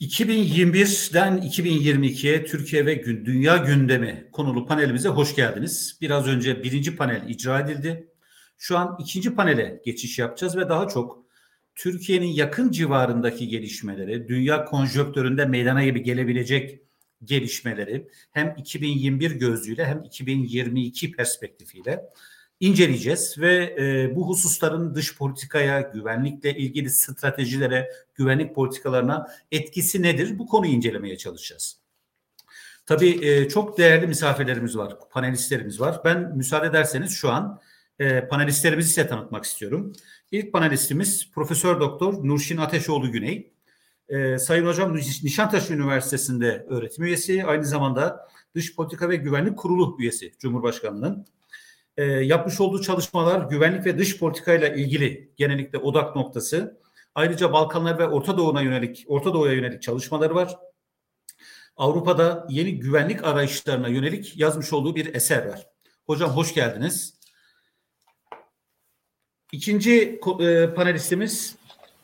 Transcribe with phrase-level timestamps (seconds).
[0.00, 5.98] 2021'den 2022'ye Türkiye ve Dünya gündemi konulu panelimize hoş geldiniz.
[6.00, 8.08] Biraz önce birinci panel icra edildi.
[8.58, 11.24] Şu an ikinci panele geçiş yapacağız ve daha çok
[11.74, 16.80] Türkiye'nin yakın civarındaki gelişmeleri, dünya konjöktöründe meydana gibi gelebilecek
[17.24, 22.00] gelişmeleri hem 2021 gözlüğüyle hem 2022 perspektifiyle
[22.60, 30.38] inceleyeceğiz ve e, bu hususların dış politikaya, güvenlikle ilgili stratejilere, güvenlik politikalarına etkisi nedir?
[30.38, 31.80] Bu konuyu incelemeye çalışacağız.
[32.86, 36.00] Tabii e, çok değerli misafirlerimiz var, panelistlerimiz var.
[36.04, 37.60] Ben müsaade ederseniz şu an
[37.98, 39.92] e, panelistlerimizi size tanıtmak istiyorum.
[40.32, 43.52] İlk panelistimiz Profesör Doktor Nurşin Ateşoğlu Güney.
[44.08, 50.32] E, Sayın Hocam Nişantaşı Üniversitesi'nde öğretim üyesi, aynı zamanda Dış Politika ve Güvenlik Kurulu üyesi
[50.38, 51.26] Cumhurbaşkanlığı'nın
[52.00, 56.80] e, yapmış olduğu çalışmalar güvenlik ve dış politikayla ilgili genellikle odak noktası.
[57.14, 60.56] Ayrıca Balkanlar ve Orta Doğu'na yönelik, Orta Doğu'ya yönelik çalışmaları var.
[61.76, 65.66] Avrupa'da yeni güvenlik arayışlarına yönelik yazmış olduğu bir eser var.
[66.06, 67.14] Hocam hoş geldiniz.
[69.52, 71.56] İkinci e, panelistimiz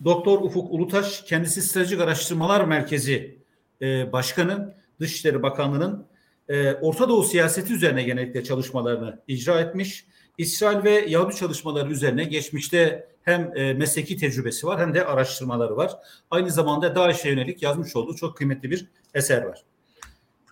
[0.05, 3.39] Doktor Ufuk Ulutaş, kendisi Stratejik Araştırmalar Merkezi
[3.83, 6.06] e, Başkanı, Dışişleri Bakanlığı'nın
[6.49, 10.07] e, Orta Doğu siyaseti üzerine genellikle çalışmalarını icra etmiş.
[10.39, 15.93] İsrail ve Yahudi çalışmaları üzerine geçmişte hem e, mesleki tecrübesi var hem de araştırmaları var.
[16.31, 19.65] Aynı zamanda DAEŞ'e yönelik yazmış olduğu çok kıymetli bir eser var.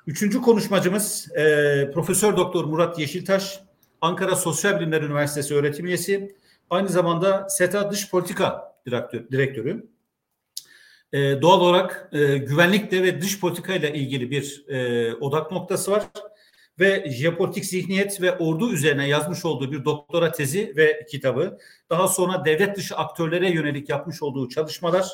[0.06, 1.42] Üçüncü konuşmacımız e,
[1.95, 3.61] Profesör Doktor Murat Yeşiltaş,
[4.00, 6.37] Ankara Sosyal Bilimler Üniversitesi öğretim üyesi,
[6.70, 9.94] aynı zamanda SETA Dış Politika Direktör, Direktörü.
[11.14, 16.02] E, doğal olarak e, güvenlikle ve dış politikayla ilgili bir e, odak noktası var
[16.80, 21.58] ve jeopolitik zihniyet ve ordu üzerine yazmış olduğu bir doktora tezi ve kitabı.
[21.90, 25.08] Daha sonra devlet dışı aktörlere yönelik yapmış olduğu çalışmalar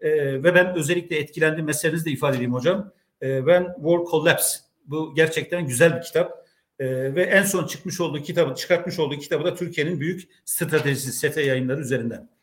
[0.00, 0.10] e,
[0.42, 2.92] ve ben özellikle etkilendiğim meselenizi de ifade edeyim hocam.
[3.20, 4.58] E, When War Collapse.
[4.86, 6.46] Bu gerçekten güzel bir kitap.
[6.78, 11.42] E, ve en son çıkmış olduğu kitabı, çıkartmış olduğu kitabı da Türkiye'nin büyük stratejisi SETE
[11.42, 12.33] yayınları üzerinden.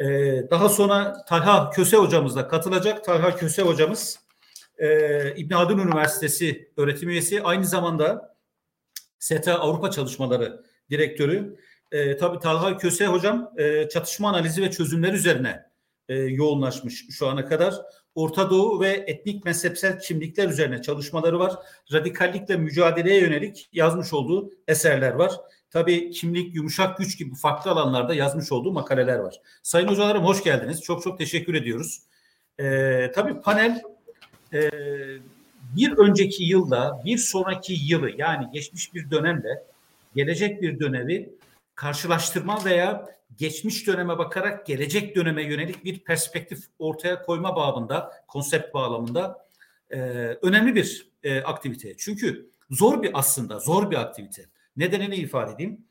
[0.00, 3.04] Ee, daha sonra Talha Köse hocamız da katılacak.
[3.04, 4.18] Talha Köse hocamız
[4.78, 7.42] e, İbn Haldun Üniversitesi öğretim üyesi.
[7.42, 8.36] Aynı zamanda
[9.18, 11.56] SETA Avrupa Çalışmaları Direktörü.
[11.92, 15.64] E, tabii Talha Köse hocam e, çatışma analizi ve çözümler üzerine
[16.08, 17.74] e, yoğunlaşmış şu ana kadar.
[18.14, 21.52] Orta Doğu ve etnik mezhepsel kimlikler üzerine çalışmaları var.
[21.92, 25.32] Radikallikle mücadeleye yönelik yazmış olduğu eserler var.
[25.70, 29.40] Tabii kimlik, yumuşak güç gibi farklı alanlarda yazmış olduğu makaleler var.
[29.62, 30.82] Sayın hocalarım hoş geldiniz.
[30.82, 32.02] Çok çok teşekkür ediyoruz.
[32.60, 33.82] Ee, tabii panel
[34.52, 34.70] e,
[35.76, 39.64] bir önceki yılda bir sonraki yılı yani geçmiş bir dönemle
[40.14, 41.28] gelecek bir dönemi
[41.74, 49.46] karşılaştırma veya geçmiş döneme bakarak gelecek döneme yönelik bir perspektif ortaya koyma babında, konsept bağlamında
[49.90, 49.98] e,
[50.42, 51.94] önemli bir e, aktivite.
[51.98, 54.44] Çünkü zor bir aslında zor bir aktivite.
[54.78, 55.84] Nedenini ifade edeyim.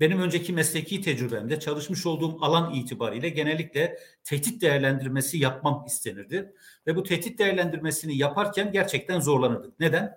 [0.00, 6.52] Benim önceki mesleki tecrübemde çalışmış olduğum alan itibariyle genellikle tehdit değerlendirmesi yapmam istenirdi.
[6.86, 9.80] Ve bu tehdit değerlendirmesini yaparken gerçekten zorlanırdık.
[9.80, 10.16] Neden?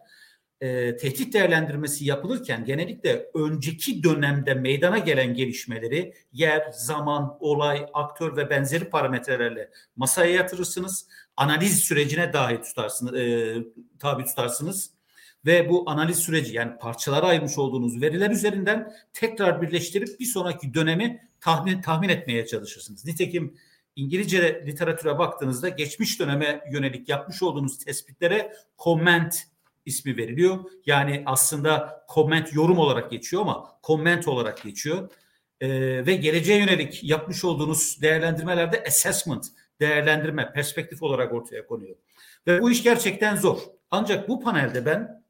[0.62, 8.50] E, tehdit değerlendirmesi yapılırken genellikle önceki dönemde meydana gelen gelişmeleri yer, zaman, olay, aktör ve
[8.50, 11.08] benzeri parametrelerle masaya yatırırsınız.
[11.38, 13.56] Analiz sürecine dahi tutarsınız, e,
[14.00, 14.94] tabi tutarsınız
[15.46, 21.30] ve bu analiz süreci yani parçalara ayırmış olduğunuz veriler üzerinden tekrar birleştirip bir sonraki dönemi
[21.42, 23.06] tahmin tahmin etmeye çalışırsınız.
[23.06, 23.58] Nitekim
[23.96, 29.44] İngilizce literatüre baktığınızda geçmiş döneme yönelik yapmış olduğunuz tespitlere comment
[29.86, 30.60] ismi veriliyor.
[30.86, 35.10] Yani aslında comment yorum olarak geçiyor ama comment olarak geçiyor.
[35.62, 35.70] Ee,
[36.06, 39.46] ve geleceğe yönelik yapmış olduğunuz değerlendirmelerde assessment,
[39.80, 41.96] değerlendirme, perspektif olarak ortaya konuyor.
[42.48, 43.60] Ve bu iş gerçekten zor.
[43.92, 45.23] Ancak bu panelde ben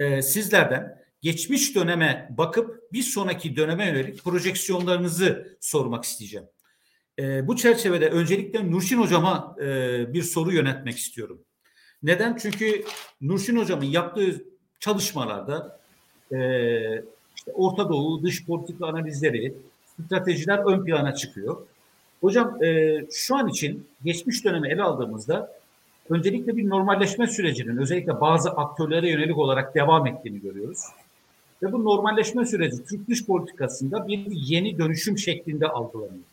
[0.00, 6.46] e, sizlerden geçmiş döneme bakıp bir sonraki döneme yönelik projeksiyonlarınızı sormak isteyeceğim.
[7.18, 9.66] E, bu çerçevede öncelikle Nurşin Hocam'a e,
[10.12, 11.40] bir soru yönetmek istiyorum.
[12.02, 12.36] Neden?
[12.42, 12.84] Çünkü
[13.20, 14.44] Nurşin Hocam'ın yaptığı
[14.80, 15.80] çalışmalarda
[16.32, 16.38] e,
[17.36, 19.54] işte Orta Doğu dış politika analizleri,
[20.06, 21.66] stratejiler ön plana çıkıyor.
[22.20, 25.59] Hocam e, şu an için geçmiş dönemi ele aldığımızda
[26.10, 30.78] öncelikle bir normalleşme sürecinin özellikle bazı aktörlere yönelik olarak devam ettiğini görüyoruz.
[31.62, 36.24] Ve bu normalleşme süreci Türk dış politikasında bir yeni dönüşüm şeklinde algılanıyor.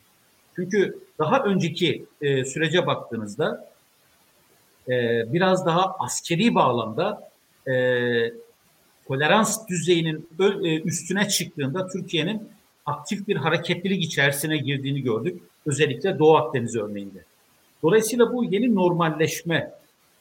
[0.56, 3.70] Çünkü daha önceki e, sürece baktığınızda
[4.88, 7.30] e, biraz daha askeri bağlamda
[7.66, 7.74] e,
[9.08, 12.48] tolerans düzeyinin e, üstüne çıktığında Türkiye'nin
[12.86, 15.42] aktif bir hareketlilik içerisine girdiğini gördük.
[15.66, 17.24] Özellikle Doğu Akdeniz örneğinde.
[17.82, 19.72] Dolayısıyla bu yeni normalleşme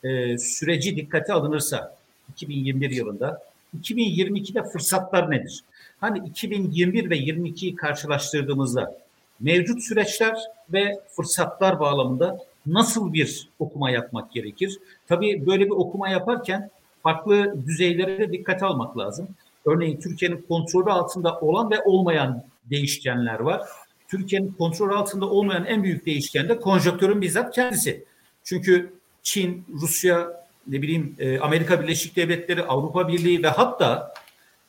[0.04, 1.98] e, süreci dikkate alınırsa
[2.32, 3.44] 2021 yılında
[3.82, 5.64] 2022'de fırsatlar nedir?
[6.00, 8.98] Hani 2021 ve 22'yi karşılaştırdığımızda
[9.40, 10.38] mevcut süreçler
[10.74, 14.80] ve fırsatlar bağlamında nasıl bir okuma yapmak gerekir?
[15.08, 16.70] Tabii böyle bir okuma yaparken
[17.04, 19.28] farklı düzeylere de dikkate almak lazım.
[19.66, 23.62] Örneğin Türkiye'nin kontrolü altında olan ve olmayan değişkenler var.
[24.08, 28.06] Türkiye'nin kontrol altında olmayan en büyük değişken de konjonktörün bizzat kendisi.
[28.44, 28.94] Çünkü
[29.24, 34.14] Çin, Rusya, ne bileyim e, Amerika Birleşik Devletleri, Avrupa Birliği ve hatta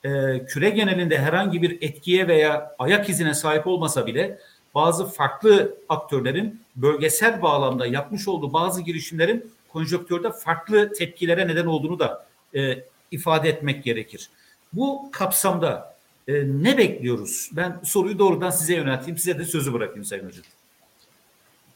[0.05, 0.09] e,
[0.45, 4.39] küre genelinde herhangi bir etkiye veya ayak izine sahip olmasa bile
[4.75, 12.27] bazı farklı aktörlerin bölgesel bağlamda yapmış olduğu bazı girişimlerin konjonktürde farklı tepkilere neden olduğunu da
[12.55, 14.31] e, ifade etmek gerekir.
[14.73, 15.98] Bu kapsamda
[16.29, 16.33] e,
[16.63, 17.51] ne bekliyoruz?
[17.53, 19.19] Ben soruyu doğrudan size yönelteyim.
[19.19, 20.45] Size de sözü bırakayım Sayın Hocam.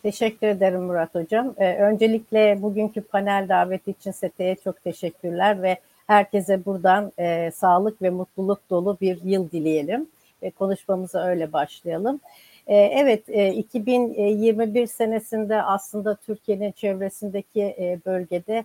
[0.02, 1.54] Teşekkür ederim Murat Hocam.
[1.58, 5.76] Ee, öncelikle bugünkü panel daveti için SETE'ye çok teşekkürler ve
[6.06, 10.06] herkese buradan e, sağlık ve mutluluk dolu bir yıl dileyelim.
[10.42, 12.20] E, konuşmamıza öyle başlayalım.
[12.66, 18.64] E, evet, e, 2021 senesinde aslında Türkiye'nin çevresindeki e, bölgede e,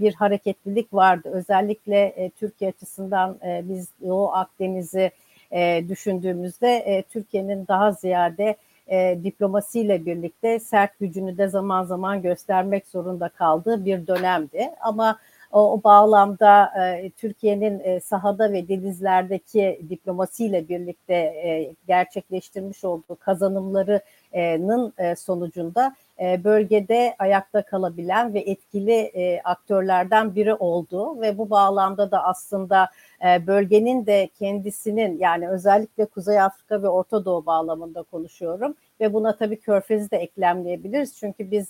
[0.00, 1.30] bir hareketlilik vardı.
[1.32, 5.10] Özellikle e, Türkiye açısından e, biz Doğu Akdeniz'i
[5.50, 8.56] e, düşündüğümüzde e, Türkiye'nin daha ziyade
[8.88, 14.70] e, diplomasiyle birlikte sert gücünü de zaman zaman göstermek zorunda kaldığı bir dönemdi.
[14.80, 15.18] Ama
[15.52, 24.92] o, o bağlamda e, Türkiye'nin e, sahada ve denizlerdeki diplomasiyle birlikte e, gerçekleştirmiş olduğu kazanımlarının
[24.98, 31.20] e, sonucunda e, bölgede ayakta kalabilen ve etkili e, aktörlerden biri oldu.
[31.20, 32.90] Ve bu bağlamda da aslında
[33.24, 38.74] e, bölgenin de kendisinin yani özellikle Kuzey Afrika ve Orta Doğu bağlamında konuşuyorum.
[39.00, 41.16] Ve buna tabii Körfez'i de eklemleyebiliriz.
[41.16, 41.68] Çünkü biz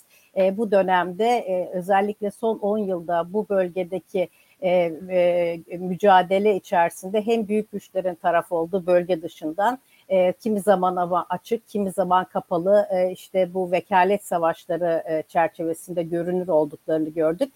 [0.51, 4.29] bu dönemde özellikle son 10 yılda bu bölgedeki
[4.61, 4.69] e,
[5.69, 9.79] e, mücadele içerisinde hem büyük güçlerin taraf olduğu bölge dışından
[10.11, 16.03] e, kimi zaman ama açık, kimi zaman kapalı e, işte bu vekalet savaşları e, çerçevesinde
[16.03, 17.53] görünür olduklarını gördük.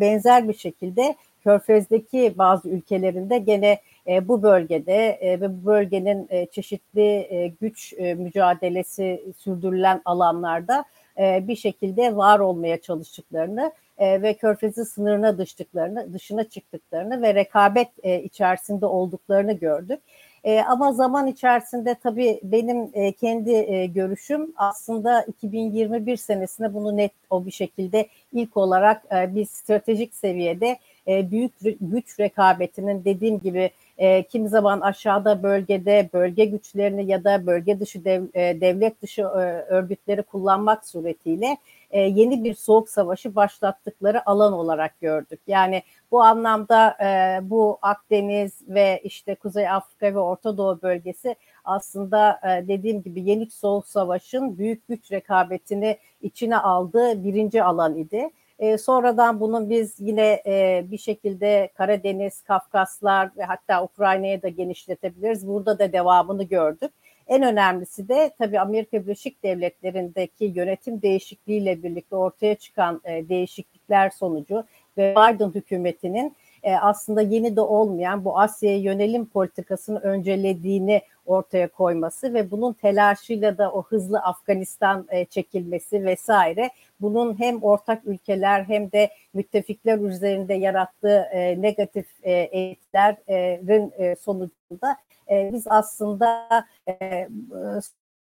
[0.00, 6.46] Benzer bir şekilde Körfez'deki bazı ülkelerinde gene e, bu bölgede e, ve bu bölgenin e,
[6.46, 10.84] çeşitli e, güç e, mücadelesi sürdürülen alanlarda
[11.18, 17.88] e, bir şekilde var olmaya çalıştıklarını e, ve Körfez'in sınırına dıştıklarını, dışına çıktıklarını ve rekabet
[18.02, 20.00] e, içerisinde olduklarını gördük.
[20.44, 27.12] E, ama zaman içerisinde tabii benim e, kendi e, görüşüm aslında 2021 senesinde bunu net
[27.30, 30.78] o bir şekilde ilk olarak e, bir stratejik seviyede
[31.08, 37.46] e, büyük güç rekabetinin dediğim gibi e, kimi zaman aşağıda bölgede bölge güçlerini ya da
[37.46, 39.24] bölge dışı dev, e, devlet dışı e,
[39.68, 41.56] örgütleri kullanmak suretiyle
[41.90, 45.40] e, yeni bir soğuk savaşı başlattıkları alan olarak gördük.
[45.46, 52.40] Yani bu anlamda e, bu Akdeniz ve işte Kuzey Afrika ve Orta Doğu bölgesi aslında
[52.42, 58.30] e, dediğim gibi yeni soğuk savaşın büyük güç rekabetini içine aldığı birinci alan idi.
[58.58, 65.48] E, sonradan bunun biz yine e, bir şekilde Karadeniz, Kafkaslar ve hatta Ukrayna'ya da genişletebiliriz.
[65.48, 66.90] Burada da devamını gördük.
[67.30, 74.64] En önemlisi de tabii Amerika Birleşik Devletleri'ndeki yönetim değişikliğiyle birlikte ortaya çıkan e, değişiklikler sonucu
[74.98, 82.34] ve Biden hükümetinin e, aslında yeni de olmayan bu Asya'ya yönelim politikasını öncelediğini ortaya koyması
[82.34, 86.70] ve bunun telaşıyla da o hızlı Afganistan e, çekilmesi vesaire
[87.00, 94.96] bunun hem ortak ülkeler hem de müttefikler üzerinde yarattığı e, negatif e, etkilerin e, sonucunda
[95.30, 96.48] e, biz aslında
[96.88, 97.28] e,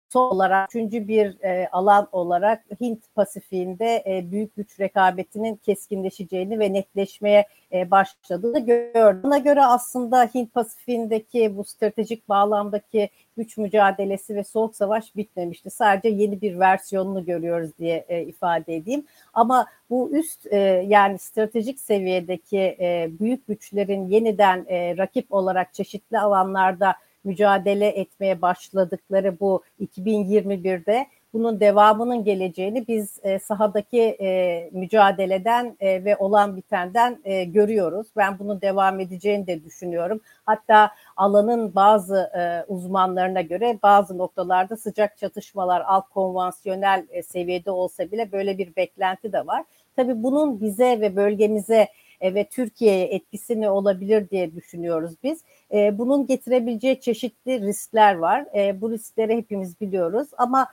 [0.09, 6.73] son olarak üçüncü bir e, alan olarak Hint Pasifik'inde e, büyük güç rekabetinin keskinleşeceğini ve
[6.73, 9.23] netleşmeye e, başladığını gördüm.
[9.23, 15.69] Buna göre aslında Hint Pasifik'indeki bu stratejik bağlamdaki güç mücadelesi ve soğuk savaş bitmemişti.
[15.69, 19.05] Sadece yeni bir versiyonunu görüyoruz diye e, ifade edeyim.
[19.33, 20.57] Ama bu üst e,
[20.87, 26.95] yani stratejik seviyedeki e, büyük güçlerin yeniden e, rakip olarak çeşitli alanlarda
[27.25, 36.17] mücadele etmeye başladıkları bu 2021'de bunun devamının geleceğini biz e, sahadaki e, mücadeleden e, ve
[36.17, 38.07] olan bitenden e, görüyoruz.
[38.17, 40.21] Ben bunun devam edeceğini de düşünüyorum.
[40.45, 48.11] Hatta alanın bazı e, uzmanlarına göre bazı noktalarda sıcak çatışmalar alt konvansiyonel e, seviyede olsa
[48.11, 49.63] bile böyle bir beklenti de var.
[49.95, 51.87] Tabii bunun bize ve bölgemize
[52.21, 55.43] e, ve Türkiye'ye etkisi ne olabilir diye düşünüyoruz biz.
[55.73, 58.45] E, bunun getirebileceği çeşitli riskler var.
[58.55, 60.67] E, bu riskleri hepimiz biliyoruz ama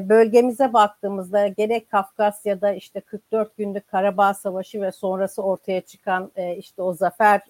[0.00, 6.94] bölgemize baktığımızda gerek Kafkasya'da işte 44 günlük Karabağ Savaşı ve sonrası ortaya çıkan işte o
[6.94, 7.40] zafer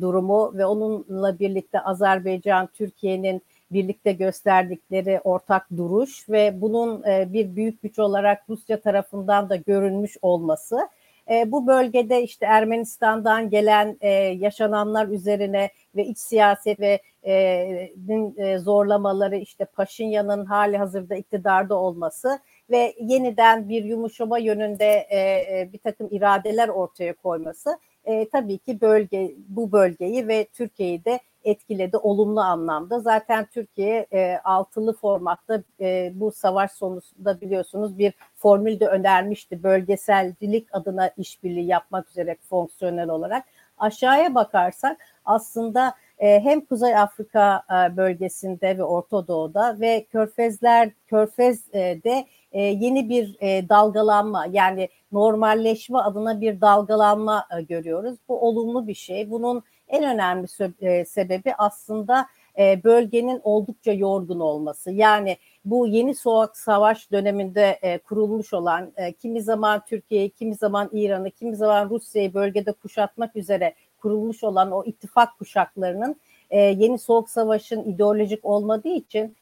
[0.00, 7.98] durumu ve onunla birlikte Azerbaycan, Türkiye'nin birlikte gösterdikleri ortak duruş ve bunun bir büyük güç
[7.98, 10.88] olarak Rusya tarafından da görünmüş olması.
[11.30, 18.34] E, bu bölgede işte Ermenistan'dan gelen e, yaşananlar üzerine ve iç siyaset ve e, din
[18.38, 22.38] e, zorlamaları işte Paşinyan'ın hali hazırda iktidarda olması
[22.70, 28.80] ve yeniden bir yumuşama yönünde e, e, bir takım iradeler ortaya koyması e, tabii ki
[28.80, 33.00] bölge bu bölgeyi ve Türkiye'yi de etkiledi olumlu anlamda.
[33.00, 39.62] Zaten Türkiye e, altılı formatta e, bu savaş sonunda biliyorsunuz bir formül de önermişti.
[39.62, 43.44] Bölgeselcilik adına işbirliği yapmak üzere fonksiyonel olarak.
[43.78, 52.26] Aşağıya bakarsak aslında e, hem Kuzey Afrika e, bölgesinde ve Orta Doğu'da ve Körfezler Körfez'de
[52.52, 58.18] e, yeni bir e, dalgalanma yani normalleşme adına bir dalgalanma e, görüyoruz.
[58.28, 59.30] Bu olumlu bir şey.
[59.30, 60.46] Bunun en önemli
[60.80, 62.26] e, sebebi aslında
[62.58, 64.90] e, bölgenin oldukça yorgun olması.
[64.90, 71.30] Yani bu yeni soğuk savaş döneminde e, kurulmuş olan kimi zaman Türkiye'yi, kimi zaman İran'ı,
[71.30, 76.16] kimi zaman Rusya'yı bölgede kuşatmak üzere kurulmuş olan o ittifak kuşaklarının
[76.52, 79.36] yeni soğuk savaşın ideolojik olmadığı için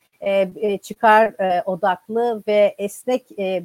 [0.82, 1.34] çıkar
[1.66, 3.64] odaklı ve esnek e,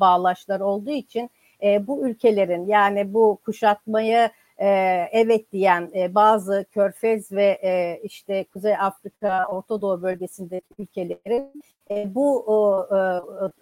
[0.00, 1.30] bağlaşlar olduğu için
[1.62, 4.30] bu ülkelerin yani bu kuşatmayı
[4.62, 4.68] e,
[5.12, 12.14] evet diyen e, bazı Körfez ve e, işte Kuzey Afrika, Orta Doğu bölgesindeki ülkelerin e,
[12.14, 12.88] bu o,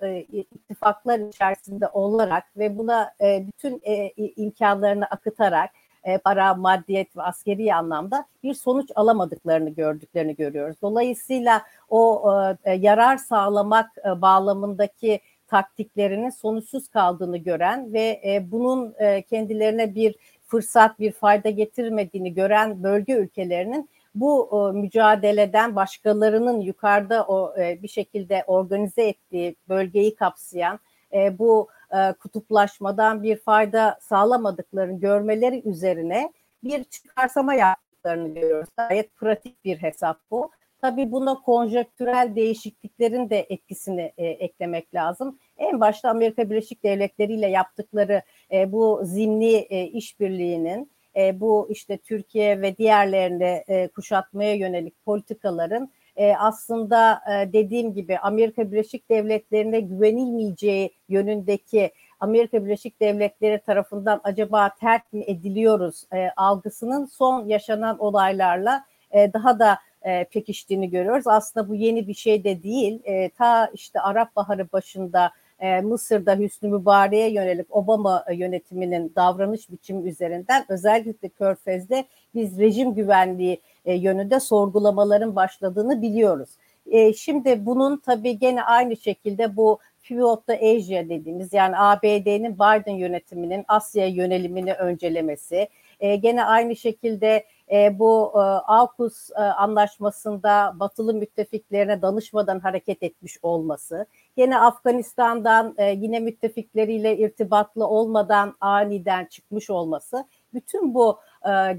[0.02, 5.70] e, e, ittifaklar içerisinde olarak ve buna e, bütün e, imkanlarını akıtarak
[6.04, 10.76] e, para, maddiyet ve askeri anlamda bir sonuç alamadıklarını gördüklerini görüyoruz.
[10.82, 12.32] Dolayısıyla o
[12.64, 20.14] e, yarar sağlamak e, bağlamındaki taktiklerinin sonuçsuz kaldığını gören ve e, bunun e, kendilerine bir
[20.50, 27.88] fırsat, bir fayda getirmediğini gören bölge ülkelerinin bu e, mücadeleden başkalarının yukarıda o e, bir
[27.88, 30.78] şekilde organize ettiği bölgeyi kapsayan
[31.12, 36.32] e, bu e, kutuplaşmadan bir fayda sağlamadıklarını görmeleri üzerine
[36.64, 38.68] bir çıkarsama yaptıklarını görüyoruz.
[38.76, 40.50] Gayet pratik bir hesap bu.
[40.80, 45.38] Tabii buna konjektürel değişikliklerin de etkisini e, eklemek lazım.
[45.60, 51.98] En başta Amerika Birleşik Devletleri ile yaptıkları e, bu zimni e, işbirliğinin e, bu işte
[51.98, 59.80] Türkiye ve diğerlerine e, kuşatmaya yönelik politikaların e, aslında e, dediğim gibi Amerika Birleşik Devletleri'ne
[59.80, 61.90] güvenilmeyeceği yönündeki
[62.20, 69.58] Amerika Birleşik Devletleri tarafından acaba terk mi ediliyoruz e, algısının son yaşanan olaylarla e, daha
[69.58, 71.26] da e, pekiştiğini görüyoruz.
[71.26, 73.00] Aslında bu yeni bir şey de değil.
[73.04, 80.10] E, ta işte Arap Baharı başında e, Mısır'da Hüsnü Mübarek'e yönelik Obama yönetiminin davranış biçimi
[80.10, 86.50] üzerinden özellikle Körfez'de biz rejim güvenliği e, yönünde sorgulamaların başladığını biliyoruz.
[86.86, 93.64] E, şimdi bunun tabii gene aynı şekilde bu Pivot Asia dediğimiz yani ABD'nin Biden yönetiminin
[93.68, 95.68] Asya yönelimini öncelemesi,
[96.00, 98.38] e, gene aynı şekilde e, bu e,
[98.72, 107.86] AUKUS e, anlaşmasında batılı müttefiklerine danışmadan hareket etmiş olması, yine Afganistan'dan e, yine müttefikleriyle irtibatlı
[107.86, 110.24] olmadan aniden çıkmış olması,
[110.54, 111.18] bütün bu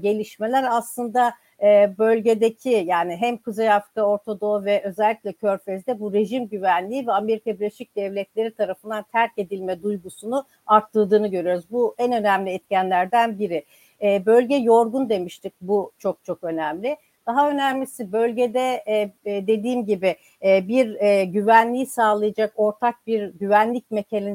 [0.00, 1.32] gelişmeler aslında
[1.98, 7.54] bölgedeki yani hem Kuzey Afrika, Orta Doğu ve özellikle Körfez'de bu rejim güvenliği ve Amerika
[7.54, 11.64] Birleşik Devletleri tarafından terk edilme duygusunu arttırdığını görüyoruz.
[11.70, 13.64] Bu en önemli etkenlerden biri.
[14.02, 15.54] E, bölge yorgun demiştik.
[15.60, 16.96] Bu çok çok önemli.
[17.26, 23.84] Daha önemlisi bölgede e, e, dediğim gibi e, bir e, güvenliği sağlayacak ortak bir güvenlik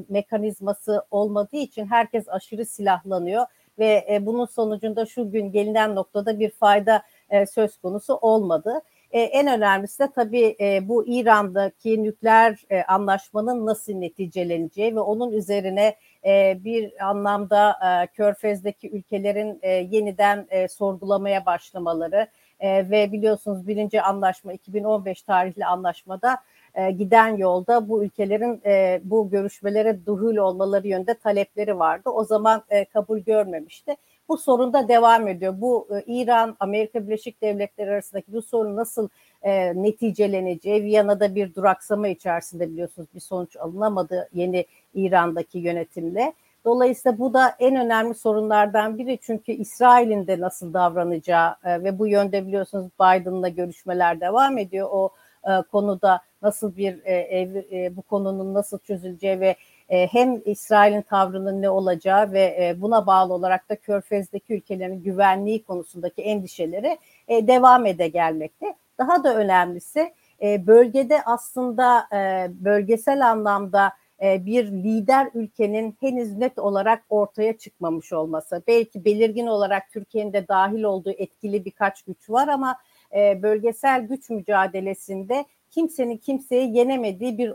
[0.10, 3.46] mekanizması olmadığı için herkes aşırı silahlanıyor
[3.80, 8.82] ve e, bunun sonucunda şu gün gelinen noktada bir fayda e, söz konusu olmadı.
[9.12, 15.32] E, en önemlisi de tabii e, bu İran'daki nükleer e, anlaşmanın nasıl neticeleneceği ve onun
[15.32, 15.96] üzerine
[16.26, 22.28] e, bir anlamda e, Körfez'deki ülkelerin e, yeniden e, sorgulamaya başlamaları
[22.60, 26.38] e, ve biliyorsunuz birinci anlaşma 2015 tarihli anlaşmada
[26.76, 32.10] e, giden yolda bu ülkelerin e, bu görüşmelere duhul olmaları yönde talepleri vardı.
[32.10, 33.96] O zaman e, kabul görmemişti.
[34.30, 35.62] Bu sorun da devam ediyor.
[35.62, 39.10] Bu e, İran, Amerika Birleşik Devletleri arasındaki bu sorun nasıl
[39.44, 46.34] e, neticeleneceği, Viyana'da bir duraksama içerisinde biliyorsunuz bir sonuç alınamadı yeni İran'daki yönetimle.
[46.66, 52.08] Dolayısıyla bu da en önemli sorunlardan biri çünkü İsrail'in de nasıl davranacağı e, ve bu
[52.08, 54.88] yönde biliyorsunuz Biden'la görüşmeler devam ediyor.
[54.92, 55.10] O
[55.44, 59.56] e, konuda nasıl bir e, ev, e, bu konunun nasıl çözüleceği ve
[59.90, 65.64] e, hem İsrail'in tavrının ne olacağı ve e, buna bağlı olarak da Körfez'deki ülkelerin güvenliği
[65.64, 68.76] konusundaki endişeleri e, devam ede gelmekte.
[68.98, 76.60] Daha da önemlisi e, bölgede aslında e, bölgesel anlamda e, bir lider ülkenin henüz net
[76.60, 78.64] olarak ortaya çıkmamış olması.
[78.68, 82.78] Belki belirgin olarak Türkiye'nin de dahil olduğu etkili birkaç güç var ama
[83.16, 87.54] e, bölgesel güç mücadelesinde kimsenin kimseyi yenemediği bir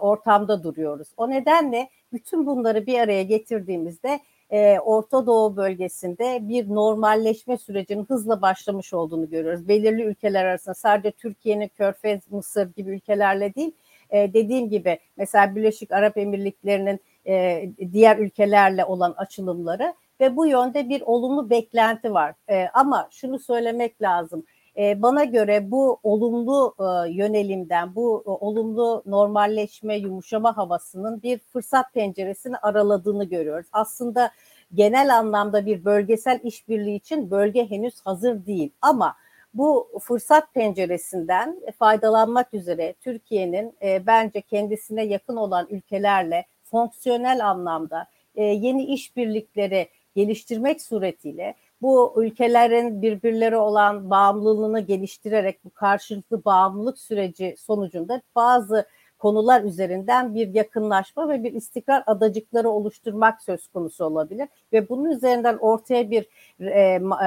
[0.00, 1.08] ortamda duruyoruz.
[1.16, 4.20] O nedenle bütün bunları bir araya getirdiğimizde
[4.84, 9.68] Orta Doğu bölgesinde bir normalleşme sürecinin hızla başlamış olduğunu görüyoruz.
[9.68, 13.72] Belirli ülkeler arasında sadece Türkiye'nin Körfez, Mısır gibi ülkelerle değil,
[14.10, 20.88] e, dediğim gibi mesela Birleşik Arap Emirlikleri'nin e, diğer ülkelerle olan açılımları ve bu yönde
[20.88, 22.34] bir olumlu beklenti var.
[22.50, 24.44] E, ama şunu söylemek lazım.
[24.78, 31.94] E, bana göre bu olumlu e, yönelimden, bu e, olumlu normalleşme, yumuşama havasının bir fırsat
[31.94, 33.66] penceresini araladığını görüyoruz.
[33.72, 34.30] Aslında
[34.74, 38.70] genel anlamda bir bölgesel işbirliği için bölge henüz hazır değil.
[38.82, 39.16] Ama
[39.54, 48.44] bu fırsat penceresinden faydalanmak üzere Türkiye'nin e, bence kendisine yakın olan ülkelerle fonksiyonel anlamda e,
[48.44, 58.22] yeni işbirlikleri geliştirmek suretiyle bu ülkelerin birbirleri olan bağımlılığını geliştirerek bu karşılıklı bağımlılık süreci sonucunda
[58.36, 58.86] bazı
[59.18, 65.56] konular üzerinden bir yakınlaşma ve bir istikrar adacıkları oluşturmak söz konusu olabilir ve bunun üzerinden
[65.56, 66.28] ortaya bir
[66.60, 66.80] e,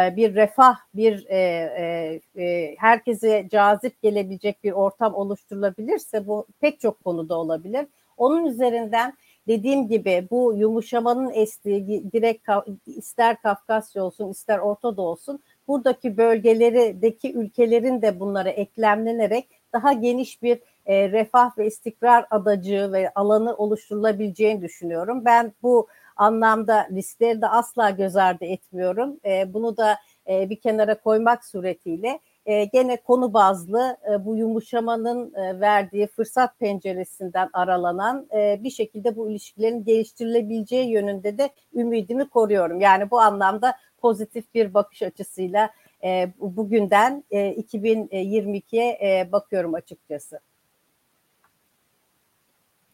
[0.04, 7.04] e, bir refah, bir e, e, herkese cazip gelebilecek bir ortam oluşturulabilirse bu pek çok
[7.04, 7.88] konuda olabilir.
[8.18, 9.14] Onun üzerinden
[9.48, 12.50] dediğim gibi bu yumuşamanın estiği direkt
[12.86, 20.42] ister Kafkasya olsun ister Orta Doğu olsun buradaki bölgelerdeki ülkelerin de bunlara eklemlenerek daha geniş
[20.42, 25.26] bir e, refah ve istikrar adacığı ve alanı oluşturulabileceğini düşünüyorum.
[25.26, 29.20] Ben bu anlamda riskleri de asla göz ardı etmiyorum.
[29.26, 29.98] E, bunu da
[30.30, 36.60] e, bir kenara koymak suretiyle e, gene konu bazlı e, bu yumuşamanın e, verdiği fırsat
[36.60, 42.82] penceresinden aralanan e, bir şekilde bu ilişkilerin geliştirilebileceği yönünde de ümidimi koruyorum.
[42.82, 45.70] Yani bu anlamda pozitif bir bakış açısıyla
[46.04, 50.40] e, bugünden e, 2022'ye e, bakıyorum açıkçası.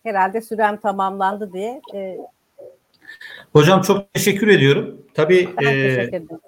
[0.03, 1.81] Herhalde sürem tamamlandı diye.
[1.93, 2.17] E,
[3.53, 5.05] Hocam çok teşekkür ediyorum.
[5.13, 6.39] Tabii ben e, teşekkür ederim.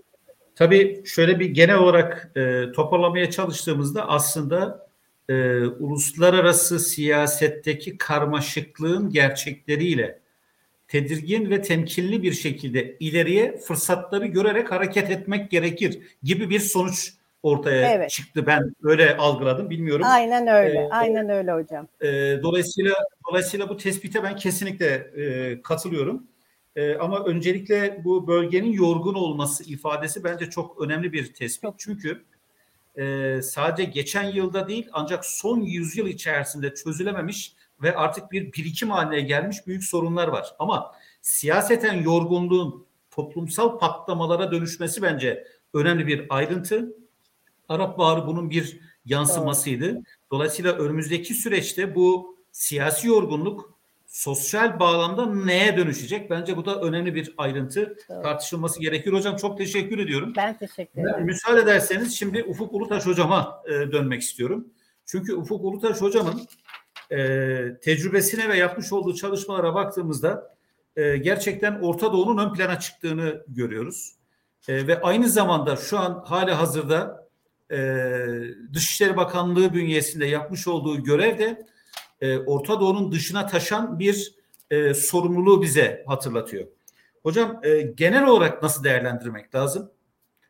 [0.60, 4.88] Tabii şöyle bir genel olarak e, toparlamaya çalıştığımızda aslında
[5.30, 10.20] e, uluslararası siyasetteki karmaşıklığın gerçekleriyle
[10.88, 17.92] tedirgin ve temkinli bir şekilde ileriye fırsatları görerek hareket etmek gerekir gibi bir sonuç ortaya
[17.92, 18.10] evet.
[18.10, 18.48] çıktı.
[18.48, 19.70] Ben öyle algıladım.
[19.70, 20.06] Bilmiyorum.
[20.10, 20.80] Aynen öyle.
[20.80, 21.88] Ee, Aynen öyle hocam.
[22.02, 22.08] E,
[22.44, 22.94] dolayısıyla
[23.30, 26.28] dolayısıyla bu tespite ben kesinlikle e, katılıyorum.
[26.76, 31.70] E, ama öncelikle bu bölgenin yorgun olması ifadesi bence çok önemli bir tespit.
[31.78, 32.26] Çünkü
[32.96, 39.22] e, sadece geçen yılda değil ancak son yüzyıl içerisinde çözülememiş ve artık bir birikim haline
[39.22, 40.56] gelmiş büyük sorunlar var.
[40.60, 46.96] Ama siyaseten yorgunluğun toplumsal patlamalara dönüşmesi bence önemli bir ayrıntı.
[47.70, 50.02] Arap Baharı bunun bir yansımasıydı.
[50.32, 53.79] Dolayısıyla önümüzdeki süreçte bu siyasi yorgunluk
[54.10, 56.30] sosyal bağlamda neye dönüşecek?
[56.30, 58.24] Bence bu da önemli bir ayrıntı evet.
[58.24, 59.14] tartışılması gerekir.
[59.14, 60.34] Hocam çok teşekkür ediyorum.
[60.38, 61.26] Ben teşekkür ederim.
[61.26, 64.68] Müsaade ederseniz şimdi Ufuk Ulutaş hocama e, dönmek istiyorum.
[65.06, 66.42] Çünkü Ufuk Ulutaş hocamın
[67.12, 67.18] e,
[67.82, 70.56] tecrübesine ve yapmış olduğu çalışmalara baktığımızda
[70.96, 74.16] e, gerçekten Orta Doğu'nun ön plana çıktığını görüyoruz.
[74.68, 77.28] E, ve aynı zamanda şu an hali hazırda
[77.72, 77.78] e,
[78.74, 81.66] Dışişleri Bakanlığı bünyesinde yapmış olduğu görev de
[82.22, 84.34] e, Orta Doğu'nun dışına taşan bir
[84.72, 86.68] e, sorumluluğu bize hatırlatıyor.
[87.24, 89.92] Hocam e, genel olarak nasıl değerlendirmek lazım?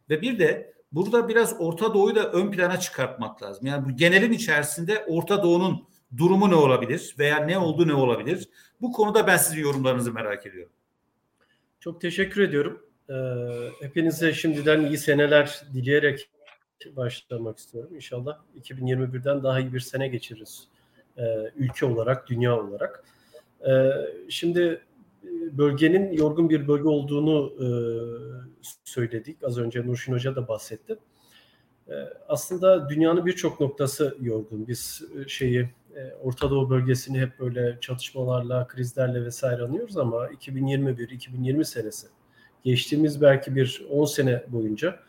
[0.10, 3.68] Ve bir de burada biraz Orta Doğu'yu da ön plana çıkartmak lazım.
[3.68, 8.50] Yani bu genelin içerisinde Orta Doğu'nun durumu ne olabilir veya ne oldu ne olabilir?
[8.82, 10.72] Bu konuda ben sizin yorumlarınızı merak ediyorum.
[11.80, 12.86] Çok teşekkür ediyorum.
[13.10, 13.14] Ee,
[13.86, 16.30] hepinize şimdiden iyi seneler dileyerek
[16.96, 17.96] başlamak istiyorum.
[17.96, 20.68] İnşallah 2021'den daha iyi bir sene geçiririz
[21.20, 23.04] e, ülke olarak, dünya olarak.
[23.68, 23.92] E,
[24.30, 24.82] şimdi
[25.24, 27.54] e, bölgenin yorgun bir bölge olduğunu
[28.84, 29.44] söyledik.
[29.44, 30.98] Az önce Nurşin Hoca da bahsetti.
[32.28, 34.68] Aslında dünyanın birçok noktası yorgun.
[34.68, 42.08] Biz şeyi e, Orta Doğu bölgesini hep böyle çatışmalarla, krizlerle vesaire anıyoruz ama 2021-2020 senesi
[42.64, 45.00] geçtiğimiz belki bir 10 sene boyunca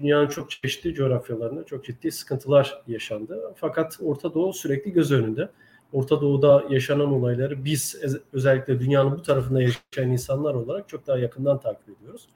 [0.00, 3.54] dünyanın çok çeşitli coğrafyalarında çok ciddi sıkıntılar yaşandı.
[3.56, 5.48] Fakat Orta Doğu sürekli göz önünde.
[5.92, 7.96] Orta Doğu'da yaşanan olayları biz
[8.32, 12.28] özellikle dünyanın bu tarafında yaşayan insanlar olarak çok daha yakından takip ediyoruz.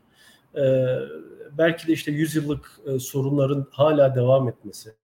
[0.56, 0.86] Ee,
[1.58, 4.94] belki de işte yüzyıllık e, sorunların hala devam etmesi,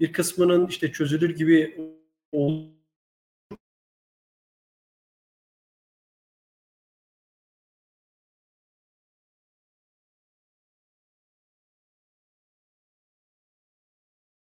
[0.00, 1.76] bir kısmının işte çözülür gibi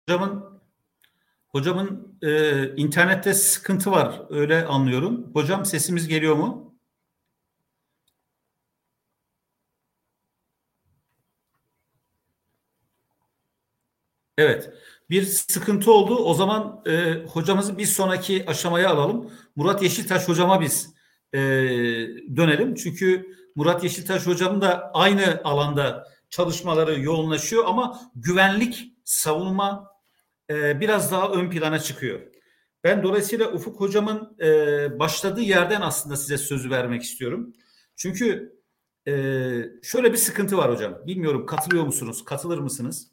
[0.09, 0.61] Hocamın
[1.49, 5.31] hocamın e, internette sıkıntı var öyle anlıyorum.
[5.33, 6.75] Hocam sesimiz geliyor mu?
[14.37, 14.73] Evet.
[15.09, 16.15] Bir sıkıntı oldu.
[16.15, 19.31] O zaman e, hocamızı bir sonraki aşamaya alalım.
[19.55, 20.93] Murat Yeşiltaş hocama biz
[21.33, 21.39] e,
[22.35, 22.75] dönelim.
[22.75, 29.98] Çünkü Murat Yeşiltaş hocam da aynı alanda çalışmaları yoğunlaşıyor ama güvenlik, savunma
[30.49, 32.19] e, biraz daha ön plana çıkıyor.
[32.83, 37.53] Ben dolayısıyla Ufuk hocamın e, başladığı yerden aslında size sözü vermek istiyorum.
[37.95, 38.55] Çünkü
[39.07, 39.13] e,
[39.83, 41.01] şöyle bir sıkıntı var hocam.
[41.07, 43.11] Bilmiyorum katılıyor musunuz, katılır mısınız?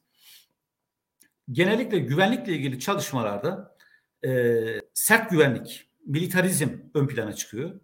[1.53, 3.77] Genellikle güvenlikle ilgili çalışmalarda
[4.94, 7.81] sert güvenlik, militarizm ön plana çıkıyor.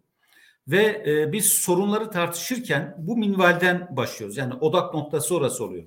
[0.68, 4.36] Ve biz sorunları tartışırken bu minvalden başlıyoruz.
[4.36, 5.84] Yani odak noktası orası oluyor.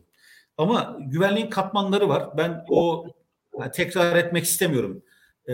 [0.58, 2.38] Ama güvenliğin katmanları var.
[2.38, 3.08] Ben o
[3.74, 5.04] tekrar etmek istemiyorum
[5.50, 5.54] e,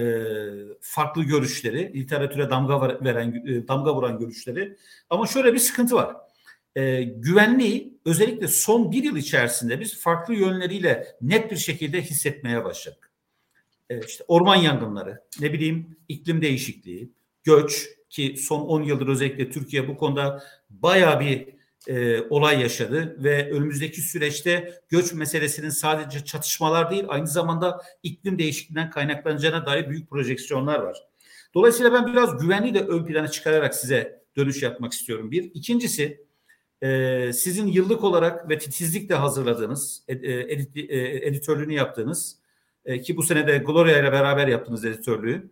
[0.82, 4.78] farklı görüşleri, literatüre damga veren, e, damga vuran görüşleri.
[5.10, 6.16] Ama şöyle bir sıkıntı var.
[6.76, 13.12] E, güvenliği özellikle son bir yıl içerisinde biz farklı yönleriyle net bir şekilde hissetmeye başladık.
[13.90, 17.12] E, işte orman yangınları, ne bileyim iklim değişikliği,
[17.44, 21.48] göç ki son 10 yıldır özellikle Türkiye bu konuda bayağı bir
[21.88, 28.90] e, olay yaşadı ve önümüzdeki süreçte göç meselesinin sadece çatışmalar değil aynı zamanda iklim değişikliğinden
[28.90, 30.98] kaynaklanacağına dair büyük projeksiyonlar var.
[31.54, 35.32] Dolayısıyla ben biraz güvenliği de ön plana çıkararak size dönüş yapmak istiyorum.
[35.32, 35.44] Bir.
[35.54, 36.26] İkincisi
[36.84, 40.30] e, sizin yıllık olarak ve titizlikle hazırladığınız, ed, e,
[40.82, 42.38] e, editörlüğünü yaptığınız
[42.86, 45.52] e, ki bu sene de Gloria ile beraber yaptığınız editörlüğü.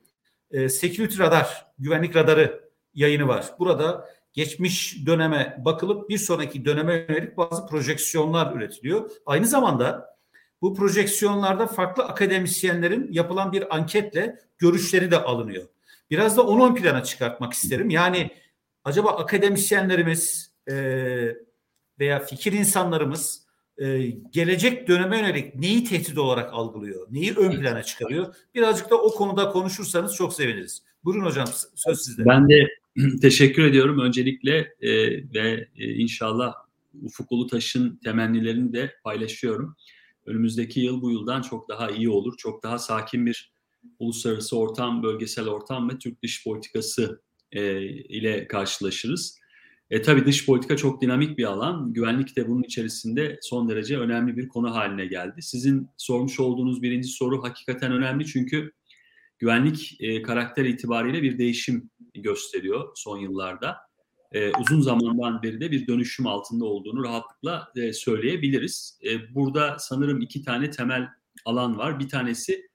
[0.51, 3.45] E, Security Radar, güvenlik radarı yayını var.
[3.59, 9.11] Burada geçmiş döneme bakılıp bir sonraki döneme yönelik bazı projeksiyonlar üretiliyor.
[9.25, 10.15] Aynı zamanda
[10.61, 15.67] bu projeksiyonlarda farklı akademisyenlerin yapılan bir anketle görüşleri de alınıyor.
[16.11, 17.89] Biraz da onu ön plana çıkartmak isterim.
[17.89, 18.31] Yani
[18.83, 20.75] acaba akademisyenlerimiz e,
[21.99, 23.45] veya fikir insanlarımız
[23.77, 27.07] e, gelecek döneme yönelik neyi tehdit olarak algılıyor?
[27.11, 28.35] Neyi ön plana çıkarıyor?
[28.55, 30.83] Birazcık da o konuda konuşursanız çok seviniriz.
[31.03, 32.25] Buyurun hocam söz sizde.
[32.25, 32.78] Ben de
[33.21, 34.91] teşekkür ediyorum öncelikle e,
[35.33, 36.53] ve e, inşallah
[37.01, 39.75] Ufuk Ulutaş'ın temennilerini de paylaşıyorum.
[40.25, 42.37] Önümüzdeki yıl bu yıldan çok daha iyi olur.
[42.37, 43.53] Çok daha sakin bir
[43.99, 49.39] uluslararası ortam, bölgesel ortam ve Türk dış politikası e, ile karşılaşırız.
[49.89, 51.93] E, tabii dış politika çok dinamik bir alan.
[51.93, 55.41] Güvenlik de bunun içerisinde son derece önemli bir konu haline geldi.
[55.41, 58.71] Sizin sormuş olduğunuz birinci soru hakikaten önemli çünkü
[59.39, 63.77] güvenlik e, karakter itibariyle bir değişim gösteriyor son yıllarda.
[64.31, 68.99] E, uzun zamandan beri de bir dönüşüm altında olduğunu rahatlıkla e, söyleyebiliriz.
[69.05, 71.07] E, burada sanırım iki tane temel
[71.45, 71.99] alan var.
[71.99, 72.69] Bir tanesi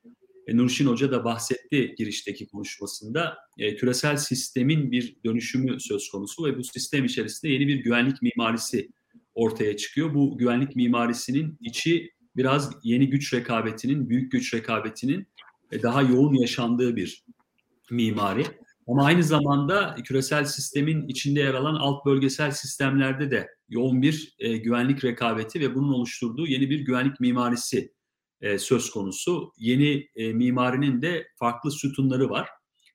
[0.46, 3.36] e, Nurşin Hoca da bahsetti girişteki konuşmasında.
[3.58, 8.90] E, küresel sistemin bir dönüşümü söz konusu ve bu sistem içerisinde yeni bir güvenlik mimarisi
[9.34, 10.14] ortaya çıkıyor.
[10.14, 15.26] Bu güvenlik mimarisinin içi biraz yeni güç rekabetinin, büyük güç rekabetinin
[15.82, 17.24] daha yoğun yaşandığı bir
[17.90, 18.44] mimari.
[18.86, 24.56] Ama aynı zamanda küresel sistemin içinde yer alan alt bölgesel sistemlerde de yoğun bir e,
[24.56, 27.92] güvenlik rekabeti ve bunun oluşturduğu yeni bir güvenlik mimarisi
[28.40, 29.52] e, söz konusu.
[29.58, 32.48] Yeni e, mimarinin de farklı sütunları var.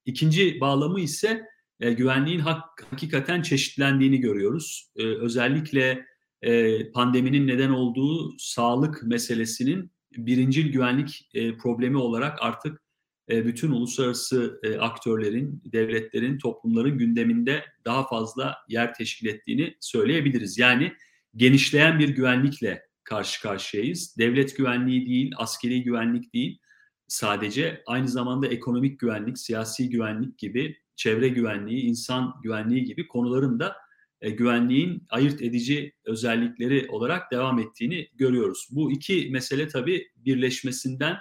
[0.05, 1.45] İkinci bağlamı ise
[1.79, 4.91] e, güvenliğin hak, hakikaten çeşitlendiğini görüyoruz.
[4.95, 6.05] E, özellikle
[6.41, 12.81] e, pandeminin neden olduğu sağlık meselesinin birincil güvenlik e, problemi olarak artık
[13.29, 20.57] bütün uluslararası e, aktörlerin, devletlerin, toplumların gündeminde daha fazla yer teşkil ettiğini söyleyebiliriz.
[20.57, 20.93] Yani
[21.35, 24.17] genişleyen bir güvenlikle karşı karşıyayız.
[24.17, 26.59] Devlet güvenliği değil, askeri güvenlik değil,
[27.07, 33.75] sadece aynı zamanda ekonomik güvenlik, siyasi güvenlik gibi, çevre güvenliği, insan güvenliği gibi konuların da
[34.21, 38.67] e, güvenliğin ayırt edici özellikleri olarak devam ettiğini görüyoruz.
[38.71, 41.17] Bu iki mesele tabii birleşmesinden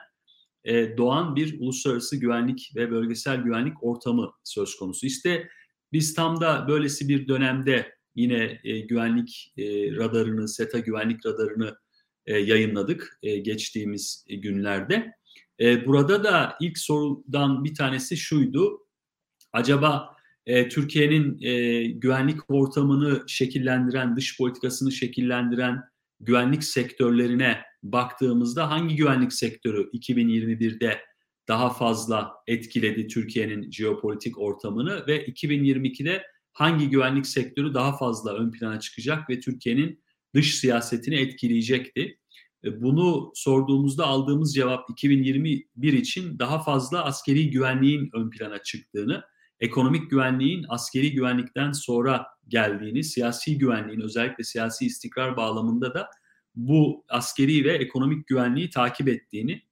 [0.69, 5.07] e, doğan bir uluslararası güvenlik ve bölgesel güvenlik ortamı söz konusu.
[5.07, 5.49] İşte
[5.93, 9.55] biz tam da böylesi bir dönemde yine e, güvenlik
[9.97, 11.77] radarını, SETA güvenlik radarını
[12.27, 15.13] e, yayınladık e, geçtiğimiz günlerde.
[15.61, 18.87] E, burada da ilk sorudan bir tanesi şuydu.
[19.53, 25.83] Acaba e, Türkiye'nin e, güvenlik ortamını şekillendiren, dış politikasını şekillendiren
[26.21, 31.01] güvenlik sektörlerine baktığımızda hangi güvenlik sektörü 2021'de
[31.49, 38.81] daha fazla etkiledi Türkiye'nin jeopolitik ortamını ve 2022'de hangi güvenlik sektörü daha fazla ön plana
[38.81, 40.03] çıkacak ve Türkiye'nin
[40.35, 42.19] dış siyasetini etkileyecekti.
[42.65, 49.23] E, bunu sorduğumuzda aldığımız cevap 2021 için daha fazla askeri güvenliğin ön plana çıktığını,
[49.61, 56.11] ekonomik güvenliğin askeri güvenlikten sonra geldiğini, siyasi güvenliğin özellikle siyasi istikrar bağlamında da
[56.55, 59.63] bu askeri ve ekonomik güvenliği takip ettiğini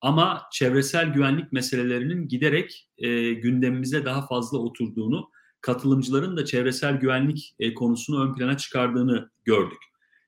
[0.00, 5.30] ama çevresel güvenlik meselelerinin giderek e, gündemimize daha fazla oturduğunu,
[5.60, 9.78] katılımcıların da çevresel güvenlik e, konusunu ön plana çıkardığını gördük.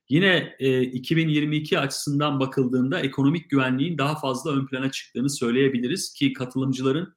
[0.09, 7.15] Yine e, 2022 açısından bakıldığında ekonomik güvenliğin daha fazla ön plana çıktığını söyleyebiliriz ki katılımcıların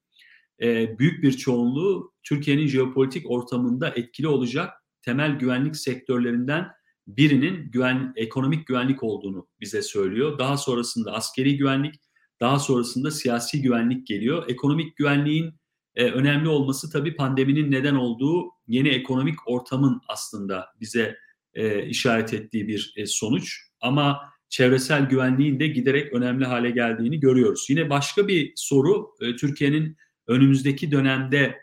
[0.62, 4.72] e, büyük bir çoğunluğu Türkiye'nin jeopolitik ortamında etkili olacak
[5.03, 6.68] temel güvenlik sektörlerinden
[7.07, 10.38] birinin güven ekonomik güvenlik olduğunu bize söylüyor.
[10.38, 11.94] Daha sonrasında askeri güvenlik,
[12.40, 14.44] daha sonrasında siyasi güvenlik geliyor.
[14.48, 15.55] Ekonomik güvenliğin
[15.94, 21.16] e, önemli olması tabii pandeminin neden olduğu yeni ekonomik ortamın aslında bize
[21.55, 23.59] e, işaret ettiği bir e, sonuç.
[23.81, 27.66] Ama çevresel güvenliğin de giderek önemli hale geldiğini görüyoruz.
[27.68, 31.58] Yine başka bir soru e, Türkiye'nin önümüzdeki dönemde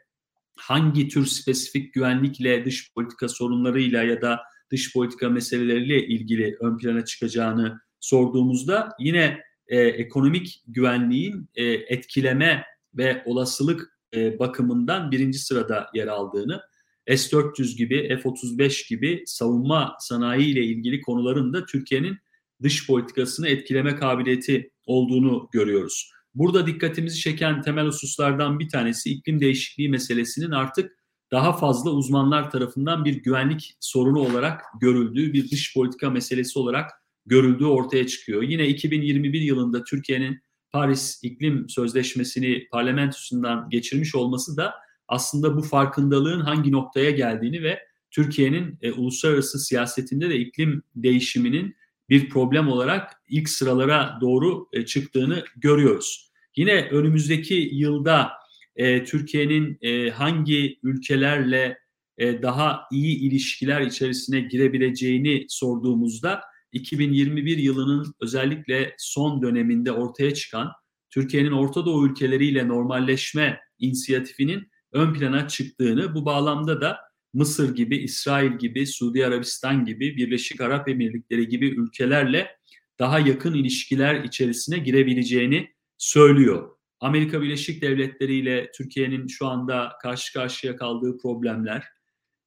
[0.55, 4.39] hangi tür spesifik güvenlikle, dış politika sorunlarıyla ya da
[4.71, 13.23] dış politika meseleleriyle ilgili ön plana çıkacağını sorduğumuzda yine e, ekonomik güvenliğin e, etkileme ve
[13.25, 16.61] olasılık e, bakımından birinci sırada yer aldığını,
[17.07, 22.17] S-400 gibi, F-35 gibi savunma sanayi ile ilgili konuların da Türkiye'nin
[22.63, 26.11] dış politikasını etkileme kabiliyeti olduğunu görüyoruz.
[26.35, 30.91] Burada dikkatimizi çeken temel hususlardan bir tanesi iklim değişikliği meselesinin artık
[31.31, 36.91] daha fazla uzmanlar tarafından bir güvenlik sorunu olarak görüldüğü, bir dış politika meselesi olarak
[37.25, 38.43] görüldüğü ortaya çıkıyor.
[38.43, 40.39] Yine 2021 yılında Türkiye'nin
[40.71, 44.73] Paris İklim Sözleşmesi'ni parlamentosundan geçirmiş olması da
[45.07, 47.79] aslında bu farkındalığın hangi noktaya geldiğini ve
[48.11, 51.75] Türkiye'nin e, uluslararası siyasetinde de iklim değişiminin
[52.09, 56.31] bir problem olarak ilk sıralara doğru e, çıktığını görüyoruz.
[56.55, 58.31] Yine önümüzdeki yılda
[58.75, 61.77] e, Türkiye'nin e, hangi ülkelerle
[62.17, 66.41] e, daha iyi ilişkiler içerisine girebileceğini sorduğumuzda
[66.71, 70.71] 2021 yılının özellikle son döneminde ortaya çıkan
[71.09, 76.97] Türkiye'nin Orta Doğu ülkeleriyle normalleşme inisiyatifinin ön plana çıktığını bu bağlamda da
[77.33, 82.59] Mısır gibi, İsrail gibi, Suudi Arabistan gibi, Birleşik Arap Emirlikleri gibi ülkelerle
[82.99, 86.69] daha yakın ilişkiler içerisine girebileceğini söylüyor.
[86.99, 91.83] Amerika Birleşik Devletleri ile Türkiye'nin şu anda karşı karşıya kaldığı problemler,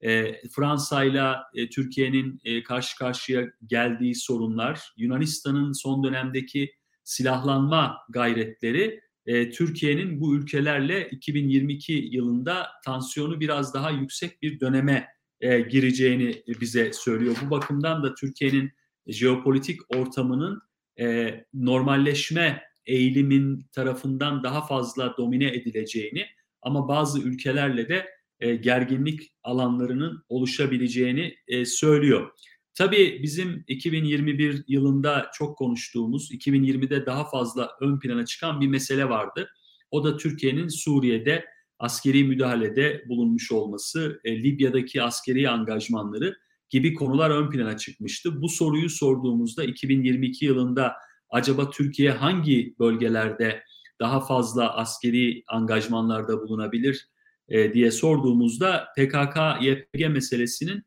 [0.00, 1.26] e, Fransa ile
[1.70, 6.72] Türkiye'nin e, karşı karşıya geldiği sorunlar, Yunanistan'ın son dönemdeki
[7.04, 15.08] silahlanma gayretleri e, Türkiye'nin bu ülkelerle 2022 yılında tansiyonu biraz daha yüksek bir döneme
[15.40, 17.36] e, gireceğini bize söylüyor.
[17.46, 18.72] Bu bakımdan da Türkiye'nin
[19.06, 20.62] jeopolitik ortamının
[21.00, 26.26] e, normalleşme eğilimin tarafından daha fazla domine edileceğini
[26.62, 28.06] ama bazı ülkelerle de
[28.40, 32.30] e, gerginlik alanlarının oluşabileceğini e, söylüyor.
[32.74, 39.48] Tabii bizim 2021 yılında çok konuştuğumuz, 2020'de daha fazla ön plana çıkan bir mesele vardı.
[39.90, 41.44] O da Türkiye'nin Suriye'de
[41.78, 46.36] askeri müdahalede bulunmuş olması, e, Libya'daki askeri angajmanları
[46.70, 48.42] gibi konular ön plana çıkmıştı.
[48.42, 50.92] Bu soruyu sorduğumuzda 2022 yılında
[51.30, 53.62] acaba Türkiye hangi bölgelerde
[54.00, 57.08] daha fazla askeri angajmanlarda bulunabilir
[57.48, 60.82] e, diye sorduğumuzda PKK-YPG meselesinin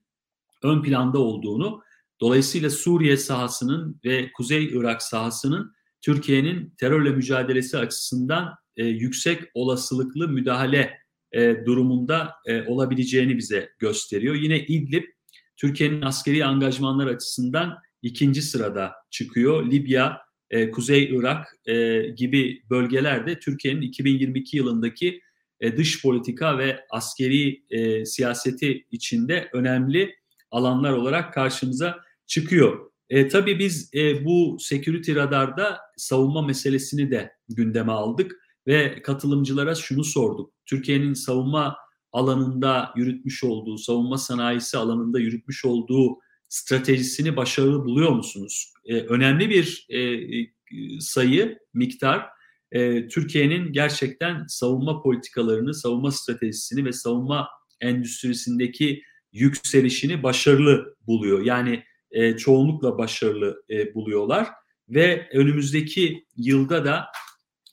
[0.65, 1.81] ön planda olduğunu,
[2.21, 10.97] dolayısıyla Suriye sahasının ve Kuzey Irak sahasının Türkiye'nin terörle mücadelesi açısından e, yüksek olasılıklı müdahale
[11.31, 14.35] e, durumunda e, olabileceğini bize gösteriyor.
[14.35, 15.03] Yine İdlib,
[15.57, 19.71] Türkiye'nin askeri angajmanlar açısından ikinci sırada çıkıyor.
[19.71, 20.17] Libya,
[20.49, 25.21] e, Kuzey Irak e, gibi bölgelerde Türkiye'nin 2022 yılındaki
[25.59, 30.15] e, dış politika ve askeri e, siyaseti içinde önemli
[30.51, 32.91] alanlar olarak karşımıza çıkıyor.
[33.09, 38.35] E, tabii biz e, bu security radarda savunma meselesini de gündeme aldık
[38.67, 40.53] ve katılımcılara şunu sorduk.
[40.65, 41.77] Türkiye'nin savunma
[42.11, 46.17] alanında yürütmüş olduğu, savunma sanayisi alanında yürütmüş olduğu
[46.49, 48.73] stratejisini başarılı buluyor musunuz?
[48.85, 50.47] E, önemli bir e, e,
[50.99, 52.25] sayı, miktar
[52.71, 57.49] e, Türkiye'nin gerçekten savunma politikalarını, savunma stratejisini ve savunma
[57.81, 59.01] endüstrisindeki
[59.35, 61.45] yükselişini başarılı buluyor.
[61.45, 64.47] Yani e, çoğunlukla başarılı e, buluyorlar
[64.89, 67.05] ve önümüzdeki yılda da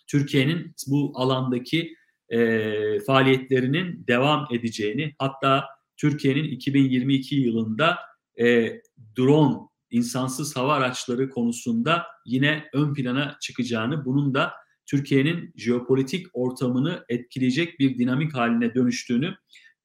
[0.07, 1.94] Türkiye'nin bu alandaki
[2.29, 5.64] e, faaliyetlerinin devam edeceğini hatta
[5.96, 7.98] Türkiye'nin 2022 yılında
[8.40, 8.72] e,
[9.18, 9.57] drone
[9.90, 14.53] insansız hava araçları konusunda yine ön plana çıkacağını bunun da
[14.87, 19.35] Türkiye'nin jeopolitik ortamını etkileyecek bir dinamik haline dönüştüğünü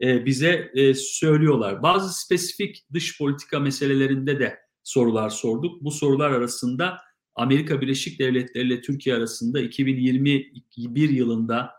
[0.02, 1.84] e, bize e, söylüyorlar.
[1.84, 5.84] Bazı spesifik dış politika meselelerinde de sorular sorduk.
[5.84, 6.98] Bu sorular arasında
[7.36, 11.70] Amerika Birleşik Devletleri ile Türkiye arasında 2021 yılında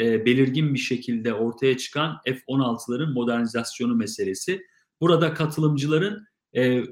[0.00, 4.62] e, belirgin bir şekilde ortaya çıkan F-16'ların modernizasyonu meselesi.
[5.00, 6.26] Burada katılımcıların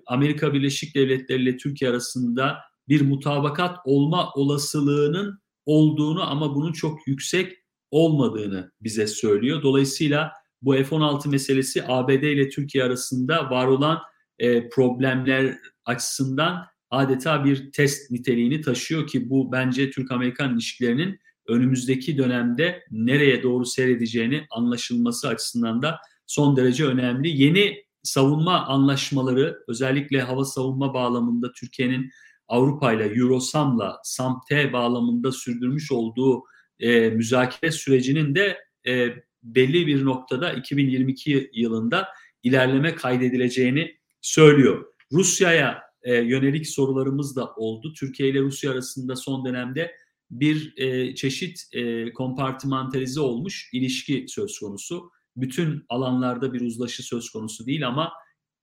[0.06, 7.52] Amerika Birleşik Devletleri ile Türkiye arasında bir mutabakat olma olasılığının olduğunu ama bunun çok yüksek
[7.90, 9.62] olmadığını bize söylüyor.
[9.62, 10.32] Dolayısıyla
[10.62, 13.98] bu F-16 meselesi ABD ile Türkiye arasında var olan
[14.38, 22.82] e, problemler açısından adeta bir test niteliğini taşıyor ki bu bence Türk-Amerikan ilişkilerinin önümüzdeki dönemde
[22.90, 27.42] nereye doğru seyredeceğini anlaşılması açısından da son derece önemli.
[27.42, 32.10] Yeni savunma anlaşmaları özellikle hava savunma bağlamında Türkiye'nin
[32.48, 36.42] Avrupa ile Eurosam'la SAMT bağlamında sürdürmüş olduğu
[36.80, 39.08] e, müzakere sürecinin de e,
[39.42, 42.08] belli bir noktada 2022 yılında
[42.42, 44.84] ilerleme kaydedileceğini söylüyor.
[45.12, 47.92] Rusya'ya e, yönelik sorularımız da oldu.
[47.92, 49.92] Türkiye ile Rusya arasında son dönemde
[50.30, 55.10] bir e, çeşit e, kompartımantalize olmuş ilişki söz konusu.
[55.36, 58.12] Bütün alanlarda bir uzlaşı söz konusu değil ama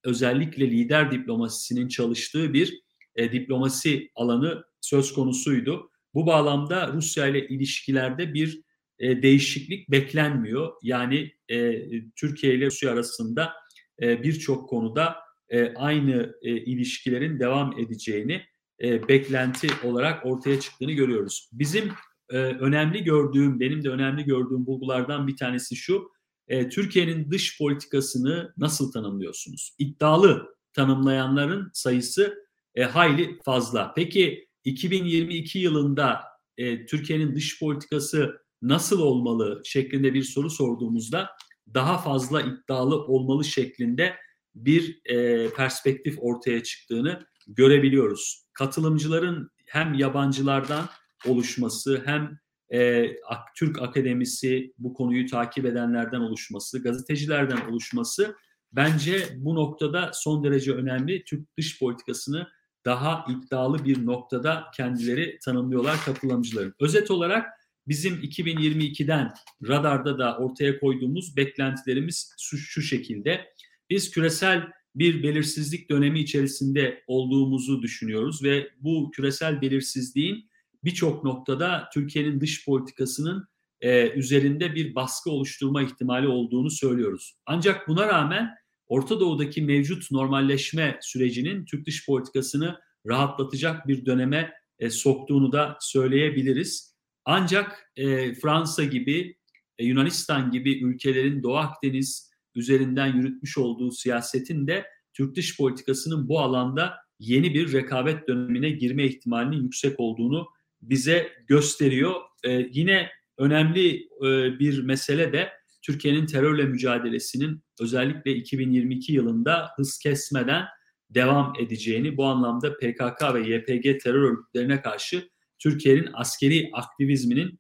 [0.04, 2.82] özellikle lider diplomasisinin çalıştığı bir
[3.16, 5.92] e, diplomasi alanı söz konusuydu.
[6.14, 8.62] Bu bağlamda Rusya ile ilişkilerde bir
[9.00, 10.72] e, değişiklik beklenmiyor.
[10.84, 11.86] Yani e,
[12.16, 13.54] Türkiye ile Rusya arasında
[14.02, 15.16] e, birçok konuda
[15.50, 18.42] e, aynı e, ilişkilerin devam edeceğini
[18.84, 21.50] e, beklenti olarak ortaya çıktığını görüyoruz.
[21.54, 21.92] Bizim
[22.30, 26.12] e, önemli gördüğüm, benim de önemli gördüğüm bulgulardan bir tanesi şu.
[26.48, 29.76] E, Türkiye'nin dış politikasını nasıl tanımlıyorsunuz?
[29.80, 32.36] İddialı tanımlayanların sayısı
[32.76, 33.94] e, hayli fazla.
[33.96, 36.20] Peki 2022 yılında
[36.58, 41.30] e, Türkiye'nin dış politikası nasıl olmalı şeklinde bir soru sorduğumuzda
[41.74, 44.16] daha fazla iddialı olmalı şeklinde
[44.56, 48.46] bir e, perspektif ortaya çıktığını görebiliyoruz.
[48.54, 50.90] Katılımcıların hem yabancılardan
[51.28, 52.40] oluşması hem
[52.74, 53.12] e,
[53.58, 58.36] Türk Akademisi bu konuyu takip edenlerden oluşması, gazetecilerden oluşması
[58.72, 61.24] bence bu noktada son derece önemli.
[61.24, 62.48] Türk dış politikasını
[62.86, 66.74] daha iddialı bir noktada kendileri tanımlıyorlar katılımcıların.
[66.80, 67.59] Özet olarak
[67.90, 69.34] bizim 2022'den
[69.68, 73.46] radarda da ortaya koyduğumuz beklentilerimiz şu, şu şekilde.
[73.90, 80.50] Biz küresel bir belirsizlik dönemi içerisinde olduğumuzu düşünüyoruz ve bu küresel belirsizliğin
[80.84, 83.48] birçok noktada Türkiye'nin dış politikasının
[83.82, 87.36] e, üzerinde bir baskı oluşturma ihtimali olduğunu söylüyoruz.
[87.46, 88.50] Ancak buna rağmen
[88.88, 96.89] Orta Doğu'daki mevcut normalleşme sürecinin Türk dış politikasını rahatlatacak bir döneme e, soktuğunu da söyleyebiliriz.
[97.32, 99.38] Ancak e, Fransa gibi,
[99.78, 106.40] e, Yunanistan gibi ülkelerin Doğu Akdeniz üzerinden yürütmüş olduğu siyasetin de Türk dış politikasının bu
[106.40, 110.48] alanda yeni bir rekabet dönemine girme ihtimalinin yüksek olduğunu
[110.82, 112.16] bize gösteriyor.
[112.44, 115.50] E, yine önemli e, bir mesele de
[115.82, 120.66] Türkiye'nin terörle mücadelesinin özellikle 2022 yılında hız kesmeden
[121.10, 127.60] devam edeceğini, bu anlamda PKK ve YPG terör örgütlerine karşı Türkiye'nin askeri aktivizminin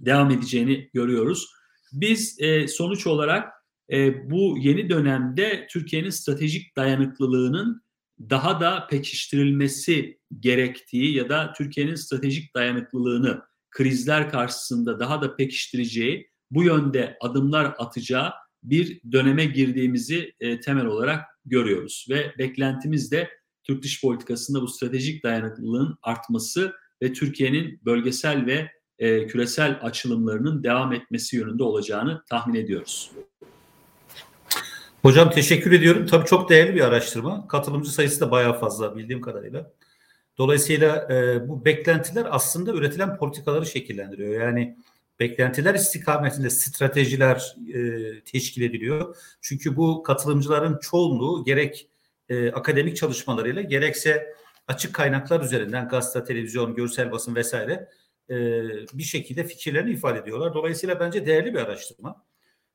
[0.00, 1.46] devam edeceğini görüyoruz.
[1.92, 3.52] Biz e, sonuç olarak
[3.92, 7.82] e, bu yeni dönemde Türkiye'nin stratejik dayanıklılığının
[8.20, 16.64] daha da pekiştirilmesi gerektiği ya da Türkiye'nin stratejik dayanıklılığını krizler karşısında daha da pekiştireceği, bu
[16.64, 18.32] yönde adımlar atacağı
[18.62, 23.30] bir döneme girdiğimizi e, temel olarak görüyoruz ve beklentimiz de
[23.64, 30.92] Türk dış politikasında bu stratejik dayanıklılığın artması ve Türkiye'nin bölgesel ve e, küresel açılımlarının devam
[30.92, 33.10] etmesi yönünde olacağını tahmin ediyoruz.
[35.02, 36.06] Hocam teşekkür ediyorum.
[36.06, 37.48] Tabii çok değerli bir araştırma.
[37.48, 39.70] Katılımcı sayısı da bayağı fazla bildiğim kadarıyla.
[40.38, 44.42] Dolayısıyla e, bu beklentiler aslında üretilen politikaları şekillendiriyor.
[44.42, 44.76] Yani
[45.20, 47.80] beklentiler istikametinde stratejiler e,
[48.20, 49.16] teşkil ediliyor.
[49.40, 51.88] Çünkü bu katılımcıların çoğunluğu gerek
[52.28, 54.34] e, akademik çalışmalarıyla gerekse
[54.70, 57.88] açık kaynaklar üzerinden gazete, televizyon, görsel basın vesaire
[58.30, 58.36] e,
[58.92, 60.54] bir şekilde fikirlerini ifade ediyorlar.
[60.54, 62.24] Dolayısıyla bence değerli bir araştırma.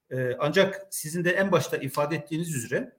[0.09, 2.91] E, ancak sizin de en başta ifade ettiğiniz üzere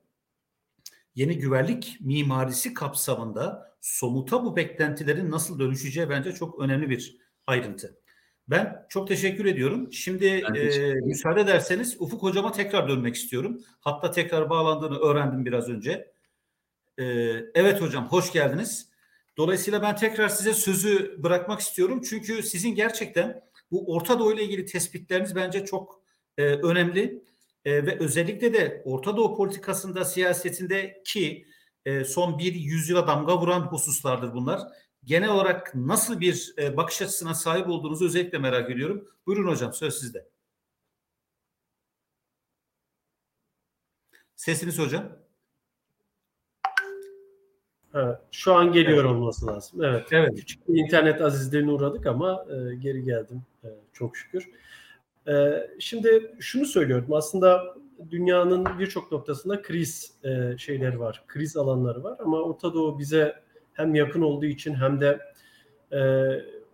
[1.15, 7.99] yeni güvenlik mimarisi kapsamında somuta bu beklentilerin nasıl dönüşeceği bence çok önemli bir ayrıntı.
[8.49, 9.93] Ben çok teşekkür ediyorum.
[9.93, 13.61] Şimdi e, müsaade ederseniz Ufuk Hocama tekrar dönmek istiyorum.
[13.81, 16.16] Hatta tekrar bağlandığını öğrendim biraz önce.
[16.99, 17.05] E,
[17.55, 18.89] evet hocam hoş geldiniz.
[19.37, 22.03] Dolayısıyla ben tekrar size sözü bırakmak istiyorum.
[22.11, 26.03] Çünkü sizin gerçekten bu Orta Doğu ile ilgili tespitleriniz bence çok
[26.39, 27.23] e, önemli.
[27.65, 31.47] E, ve özellikle de Orta Doğu politikasında, siyasetinde ki
[31.85, 34.61] e, son bir yüzyıla damga vuran hususlardır bunlar
[35.07, 39.09] genel olarak nasıl bir e, bakış açısına sahip olduğunuzu özellikle merak ediyorum.
[39.27, 40.29] Buyurun hocam söz sizde.
[44.37, 45.26] Sesiniz hocam.
[47.97, 49.11] Evet, şu an geliyor evet.
[49.11, 49.85] olması lazım.
[49.85, 50.07] Evet.
[50.11, 50.35] Evet.
[50.37, 54.51] Küçük bir internet azizlerine uğradık ama e, geri geldim e, çok şükür.
[55.29, 57.13] E, şimdi şunu söylüyorum.
[57.13, 57.77] Aslında
[58.11, 63.35] dünyanın birçok noktasında kriz e, şeyleri var, kriz alanları var ama Orta Doğu bize
[63.73, 65.21] hem yakın olduğu için hem de
[65.93, 66.01] e,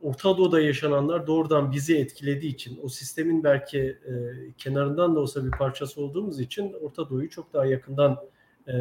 [0.03, 4.12] Orta Doğu'da yaşananlar doğrudan bizi etkilediği için o sistemin belki e,
[4.59, 8.18] kenarından da olsa bir parçası olduğumuz için Orta Doğu'yu çok daha yakından
[8.68, 8.75] e,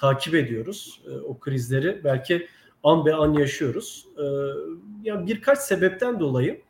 [0.00, 1.02] takip ediyoruz.
[1.06, 2.46] E, o krizleri belki
[2.84, 4.06] an be an yaşıyoruz.
[4.18, 4.24] E,
[5.02, 6.60] yani birkaç sebepten dolayı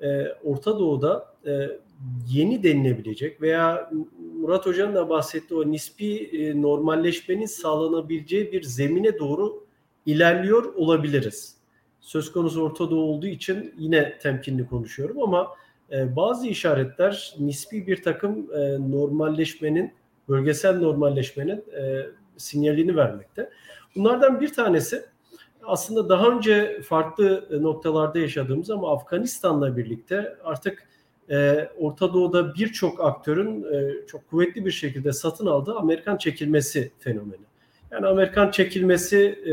[0.00, 1.68] e, Orta Doğu'da e,
[2.28, 3.90] yeni denilebilecek veya
[4.40, 9.64] Murat Hoca'nın da bahsettiği o nispi e, normalleşmenin sağlanabileceği bir zemine doğru
[10.06, 11.56] ilerliyor olabiliriz.
[12.00, 15.48] Söz konusu Orta Doğu olduğu için yine temkinli konuşuyorum ama
[15.92, 19.92] e, bazı işaretler nispi bir takım e, normalleşmenin,
[20.28, 22.06] bölgesel normalleşmenin e,
[22.42, 23.50] sinyalini vermekte.
[23.96, 25.04] Bunlardan bir tanesi
[25.64, 30.88] aslında daha önce farklı noktalarda yaşadığımız ama Afganistan'la birlikte artık
[31.30, 37.44] e, Orta Doğu'da birçok aktörün e, çok kuvvetli bir şekilde satın aldığı Amerikan çekilmesi fenomeni.
[37.90, 39.52] Yani Amerikan çekilmesi e,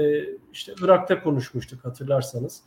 [0.53, 2.61] işte Irak'ta konuşmuştuk hatırlarsanız.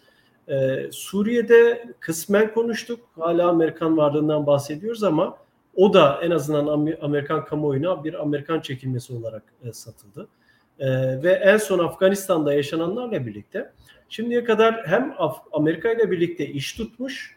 [0.49, 3.01] E, Suriye'de kısmen konuştuk.
[3.19, 5.37] Hala Amerikan varlığından bahsediyoruz ama
[5.77, 10.29] o da en azından Amerikan kamuoyuna bir Amerikan çekilmesi olarak e, satıldı.
[10.79, 10.89] E,
[11.23, 13.73] ve en son Afganistan'da yaşananlarla birlikte
[14.09, 15.15] şimdiye kadar hem
[15.53, 17.37] Amerika ile birlikte iş tutmuş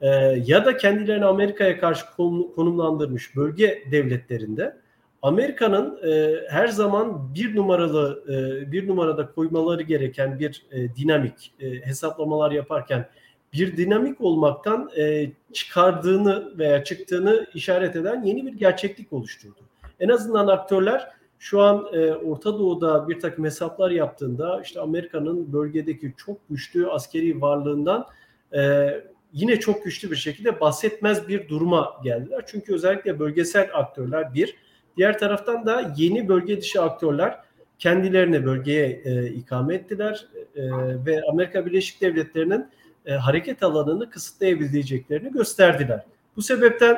[0.00, 0.08] e,
[0.46, 2.06] ya da kendilerini Amerika'ya karşı
[2.54, 4.76] konumlandırmış bölge devletlerinde
[5.22, 6.00] Amerika'nın
[6.48, 8.24] her zaman bir numaralı
[8.72, 10.66] bir numarada koymaları gereken bir
[10.96, 13.08] dinamik hesaplamalar yaparken
[13.56, 19.60] bir dinamik olmaktan e, çıkardığını veya çıktığını işaret eden yeni bir gerçeklik oluşturdu.
[20.00, 26.14] En azından aktörler şu an e, Orta Doğu'da bir takım hesaplar yaptığında işte Amerika'nın bölgedeki
[26.16, 28.06] çok güçlü askeri varlığından
[28.54, 28.88] e,
[29.32, 32.44] yine çok güçlü bir şekilde bahsetmez bir duruma geldiler.
[32.46, 34.56] Çünkü özellikle bölgesel aktörler bir
[34.96, 37.38] Diğer taraftan da yeni bölge dışı aktörler
[37.78, 40.62] kendilerini bölgeye e, ikame ettiler e,
[41.06, 42.66] ve Amerika Birleşik Devletleri'nin
[43.06, 46.04] e, hareket alanını kısıtlayabileceklerini gösterdiler.
[46.36, 46.96] Bu sebepten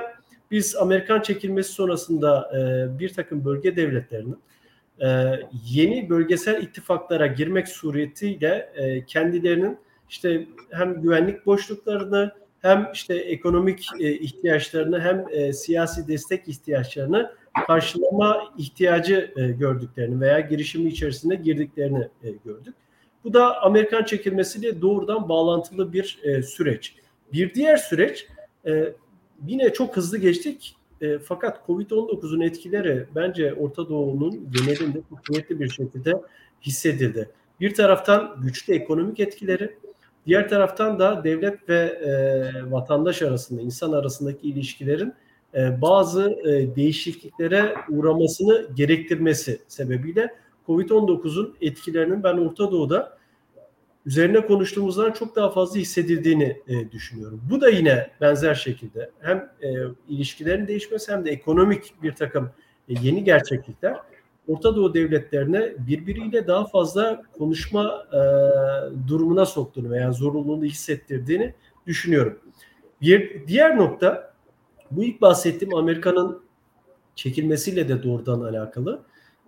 [0.50, 4.38] biz Amerikan çekilmesi sonrasında e, bir takım bölge devletlerinin
[5.00, 5.06] e,
[5.70, 8.72] yeni bölgesel ittifaklara girmek suretiyle
[9.06, 9.78] kendilerinin
[10.08, 12.32] işte hem güvenlik boşluklarını
[12.62, 17.32] hem işte ekonomik ihtiyaçlarını hem siyasi destek ihtiyaçlarını
[17.66, 22.08] karşılama ihtiyacı gördüklerini veya girişimi içerisinde girdiklerini
[22.44, 22.74] gördük.
[23.24, 26.94] Bu da Amerikan çekilmesiyle doğrudan bağlantılı bir e, süreç.
[27.32, 28.26] Bir diğer süreç
[28.66, 28.92] e,
[29.46, 35.68] yine çok hızlı geçtik e, fakat Covid-19'un etkileri bence Orta Doğu'nun genelinde çok kuvvetli bir
[35.68, 36.22] şekilde
[36.62, 37.30] hissedildi.
[37.60, 39.76] Bir taraftan güçlü ekonomik etkileri,
[40.26, 45.14] diğer taraftan da devlet ve e, vatandaş arasında, insan arasındaki ilişkilerin
[45.54, 50.34] e, bazı e, değişikliklere uğramasını gerektirmesi sebebiyle
[50.68, 53.18] Covid-19'un etkilerinin ben Orta Doğu'da
[54.06, 57.40] üzerine konuştuğumuzdan çok daha fazla hissedildiğini e, düşünüyorum.
[57.50, 59.50] Bu da yine benzer şekilde hem
[60.08, 62.50] ilişkilerin değişmesi hem de ekonomik bir takım
[62.88, 63.96] yeni gerçeklikler
[64.48, 68.06] Orta Doğu devletlerine birbiriyle daha fazla konuşma
[69.08, 71.54] durumuna soktuğunu veya zorunluluğunu hissettirdiğini
[71.86, 72.38] düşünüyorum.
[73.00, 74.34] Bir diğer nokta
[74.90, 76.42] bu ilk bahsettiğim Amerika'nın
[77.14, 79.02] çekilmesiyle de doğrudan alakalı.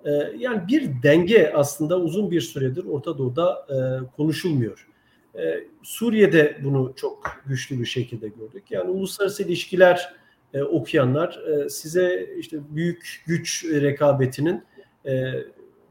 [0.05, 3.77] Ee, yani bir denge aslında uzun bir süredir Orta Doğu'da e,
[4.17, 4.87] konuşulmuyor.
[5.35, 8.71] Ee, Suriye'de bunu çok güçlü bir şekilde gördük.
[8.71, 10.15] Yani uluslararası ilişkiler
[10.55, 14.63] e, okuyanlar e, size işte büyük güç rekabetinin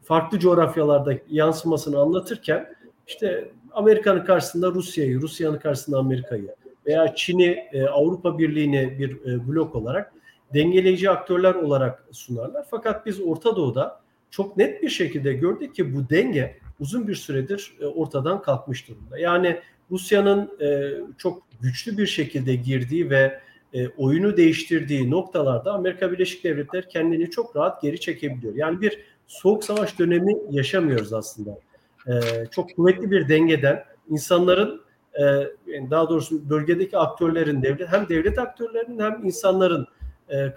[0.02, 2.74] farklı coğrafyalarda yansımasını anlatırken
[3.06, 6.54] işte Amerika'nın karşısında Rusya'yı, Rusya'nın karşısında Amerika'yı
[6.86, 10.12] veya Çin'i, e, Avrupa Birliği'ni bir e, blok olarak
[10.54, 12.66] dengeleyici aktörler olarak sunarlar.
[12.70, 17.74] Fakat biz Orta Doğu'da çok net bir şekilde gördük ki bu denge uzun bir süredir
[17.80, 19.18] e, ortadan kalkmış durumda.
[19.18, 23.40] Yani Rusya'nın e, çok güçlü bir şekilde girdiği ve
[23.74, 28.54] e, oyunu değiştirdiği noktalarda Amerika Birleşik Devletleri kendini çok rahat geri çekebiliyor.
[28.54, 31.58] Yani bir soğuk savaş dönemi yaşamıyoruz aslında.
[32.50, 34.82] Çok kuvvetli bir dengeden insanların
[35.90, 39.86] daha doğrusu bölgedeki aktörlerin devlet hem devlet aktörlerinin hem insanların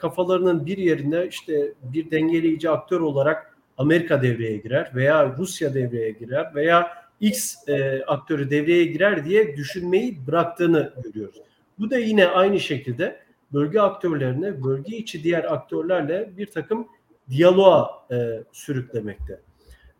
[0.01, 6.55] kafalarının bir yerine işte bir dengeleyici aktör olarak Amerika devreye girer veya Rusya devreye girer
[6.55, 11.41] veya X e, aktörü devreye girer diye düşünmeyi bıraktığını görüyoruz.
[11.79, 13.19] Bu da yine aynı şekilde
[13.53, 16.87] bölge aktörlerine, bölge içi diğer aktörlerle bir takım
[17.29, 19.39] diyaloğa e, sürüklemekte.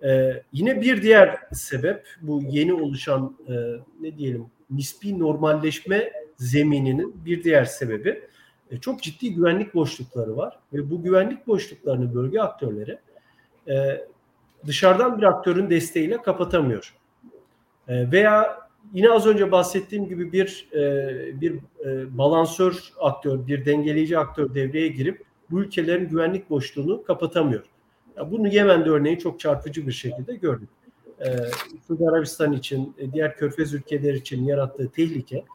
[0.03, 3.53] E, yine bir diğer sebep bu yeni oluşan e,
[4.01, 8.21] ne diyelim nispi normalleşme zemininin bir diğer sebebi
[8.74, 12.97] e, çok ciddi güvenlik boşlukları var ve bu güvenlik boşluklarını bölge aktörleri
[13.67, 14.05] e,
[14.65, 16.95] dışarıdan bir aktörün desteğiyle kapatamıyor.
[17.88, 18.57] E, veya
[18.93, 21.53] yine az önce bahsettiğim gibi bir e, bir
[21.86, 27.63] e, balansör aktör, bir dengeleyici aktör devreye girip bu ülkelerin güvenlik boşluğunu kapatamıyor.
[28.17, 30.69] Ya bunu Yemen'de örneğin çok çarpıcı bir şekilde gördük.
[31.19, 31.38] E,
[31.88, 35.45] Suudi Arabistan için, e, diğer körfez ülkeler için yarattığı tehlike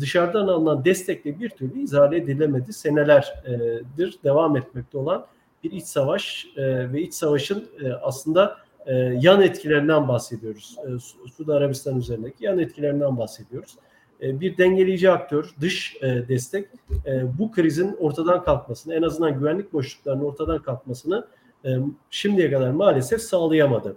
[0.00, 2.72] dışarıdan alınan destekle bir türlü izah edilemedi.
[2.72, 5.26] Senelerdir devam etmekte olan
[5.64, 8.56] bir iç savaş e, ve iç savaşın e, aslında
[8.86, 10.76] e, yan etkilerinden bahsediyoruz.
[10.86, 10.98] E,
[11.36, 13.76] Suudi Arabistan üzerindeki yan etkilerinden bahsediyoruz.
[14.22, 16.68] E, bir dengeleyici aktör, dış e, destek
[17.06, 21.26] e, bu krizin ortadan kalkmasını, en azından güvenlik boşluklarının ortadan kalkmasını
[21.64, 21.70] e,
[22.10, 23.96] şimdiye kadar maalesef sağlayamadı.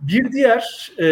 [0.00, 1.06] Bir diğer e,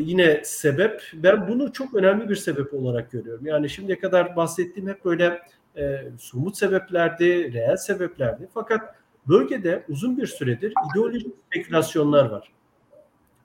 [0.00, 3.46] yine sebep, ben bunu çok önemli bir sebep olarak görüyorum.
[3.46, 5.40] Yani şimdiye kadar bahsettiğim hep böyle
[5.76, 8.48] e, somut sebeplerdi, reel sebeplerdi.
[8.54, 8.94] Fakat
[9.28, 12.52] bölgede uzun bir süredir ideolojik spekülasyonlar var.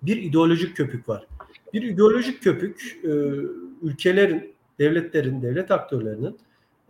[0.01, 1.27] Bir ideolojik köpük var.
[1.73, 3.09] Bir ideolojik köpük e,
[3.81, 6.37] ülkelerin, devletlerin, devlet aktörlerinin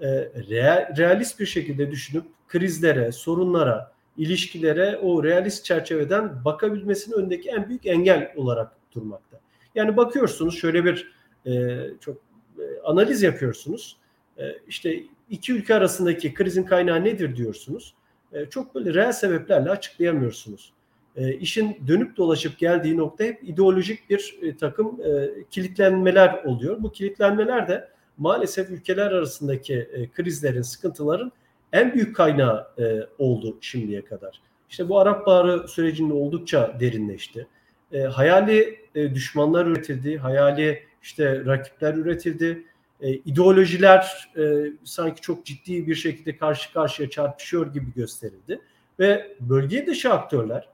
[0.01, 0.07] e,
[0.49, 7.85] real, realist bir şekilde düşünüp krizlere, sorunlara, ilişkilere o realist çerçeveden bakabilmesinin önündeki en büyük
[7.85, 9.39] engel olarak durmakta.
[9.75, 11.11] Yani bakıyorsunuz şöyle bir
[11.45, 12.17] e, çok
[12.59, 13.97] e, analiz yapıyorsunuz.
[14.37, 17.93] E, işte iki ülke arasındaki krizin kaynağı nedir diyorsunuz.
[18.33, 20.73] E, çok böyle reel sebeplerle açıklayamıyorsunuz.
[21.15, 26.83] E, işin dönüp dolaşıp geldiği nokta hep ideolojik bir e, takım e, kilitlenmeler oluyor.
[26.83, 31.31] Bu kilitlenmeler de maalesef ülkeler arasındaki e, krizlerin, sıkıntıların
[31.75, 34.41] en büyük kaynağı e, oldu şimdiye kadar.
[34.69, 37.47] İşte bu Arap Baharı sürecinde oldukça derinleşti.
[37.91, 42.63] E, hayali e, düşmanlar üretildi, hayali işte rakipler üretildi
[43.01, 48.61] e, ideolojiler e, sanki çok ciddi bir şekilde karşı karşıya çarpışıyor gibi gösterildi.
[48.99, 50.69] Ve bölge dışı aktörler,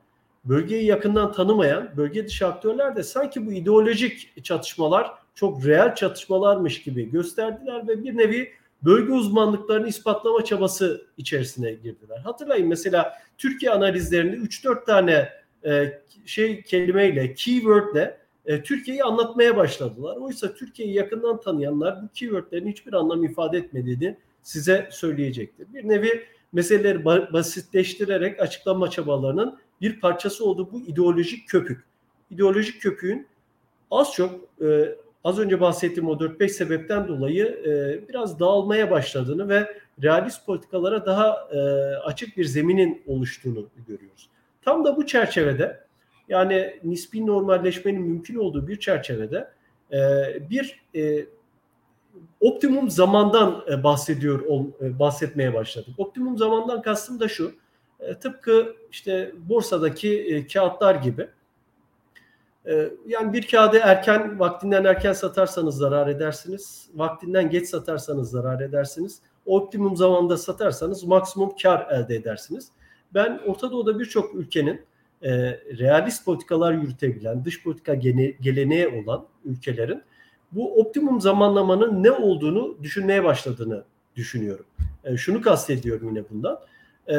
[0.45, 7.11] bölgeyi yakından tanımayan bölge dışı aktörler de sanki bu ideolojik çatışmalar çok reel çatışmalarmış gibi
[7.11, 8.51] gösterdiler ve bir nevi
[8.86, 12.17] bölge uzmanlıklarını ispatlama çabası içerisine girdiler.
[12.17, 15.29] Hatırlayın mesela Türkiye analizlerinde 3-4 tane
[15.65, 20.17] e, şey kelimeyle, keywordle e, Türkiye'yi anlatmaya başladılar.
[20.17, 25.67] Oysa Türkiye'yi yakından tanıyanlar bu keywordlerin hiçbir anlam ifade etmediğini size söyleyecektir.
[25.73, 31.84] Bir nevi meseleleri basitleştirerek açıklama çabalarının bir parçası olduğu bu ideolojik köpük.
[32.32, 33.27] İdeolojik köpüğün
[33.91, 39.82] az çok e, az önce bahsettiğim o 4-5 sebepten dolayı e, biraz dağılmaya başladığını ve
[40.03, 41.59] realist politikalara daha e,
[41.95, 44.30] açık bir zeminin oluştuğunu görüyoruz.
[44.61, 45.84] Tam da bu çerçevede
[46.30, 49.51] yani nispi normalleşmenin mümkün olduğu bir çerçevede
[49.91, 49.99] e,
[50.49, 51.26] bir e,
[52.39, 55.93] optimum zamandan e, bahsediyor e, bahsetmeye başladık.
[55.97, 57.51] Optimum zamandan kastım da şu.
[57.99, 61.28] E, tıpkı işte borsadaki e, kağıtlar gibi.
[62.68, 66.89] E, yani bir kağıdı erken vaktinden erken satarsanız zarar edersiniz.
[66.95, 69.20] Vaktinden geç satarsanız zarar edersiniz.
[69.45, 72.68] Optimum zamanda satarsanız maksimum kar elde edersiniz.
[73.14, 74.82] Ben Orta Doğu'da birçok ülkenin
[75.22, 75.32] e,
[75.80, 80.03] realist politikalar yürütebilen, dış politika gene, geleneği olan ülkelerin
[80.51, 83.84] bu optimum zamanlamanın ne olduğunu düşünmeye başladığını
[84.16, 84.66] düşünüyorum.
[85.03, 86.59] E, şunu kastediyorum yine bundan.
[87.09, 87.16] E,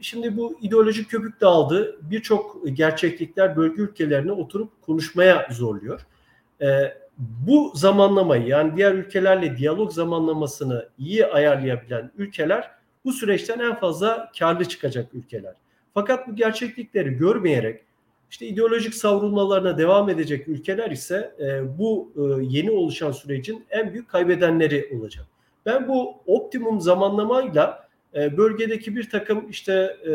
[0.00, 1.98] şimdi bu ideolojik köpük dağıldı.
[2.10, 6.06] Birçok gerçeklikler bölge ülkelerine oturup konuşmaya zorluyor.
[6.62, 12.70] E, bu zamanlamayı yani diğer ülkelerle diyalog zamanlamasını iyi ayarlayabilen ülkeler
[13.04, 15.54] bu süreçten en fazla karlı çıkacak ülkeler.
[15.94, 17.84] Fakat bu gerçeklikleri görmeyerek
[18.30, 24.08] İşte ideolojik savrulmalarına devam edecek ülkeler ise e, bu e, yeni oluşan sürecin en büyük
[24.08, 25.26] kaybedenleri olacak.
[25.66, 30.12] Ben bu optimum zamanlamayla e, bölgedeki bir takım işte e,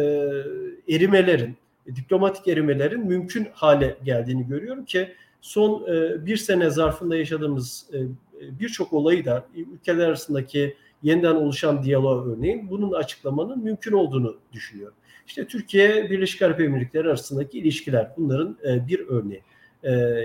[0.96, 1.58] erimelerin,
[1.96, 7.90] diplomatik erimelerin mümkün hale geldiğini görüyorum ki son e, bir sene zarfında yaşadığımız
[8.42, 14.96] birçok olayı da ülkeler arasındaki yeniden oluşan diyalog örneğin bunun açıklamanın mümkün olduğunu düşünüyorum.
[15.28, 19.42] İşte Türkiye Birleşik Arap Emirlikleri arasındaki ilişkiler bunların bir örneği.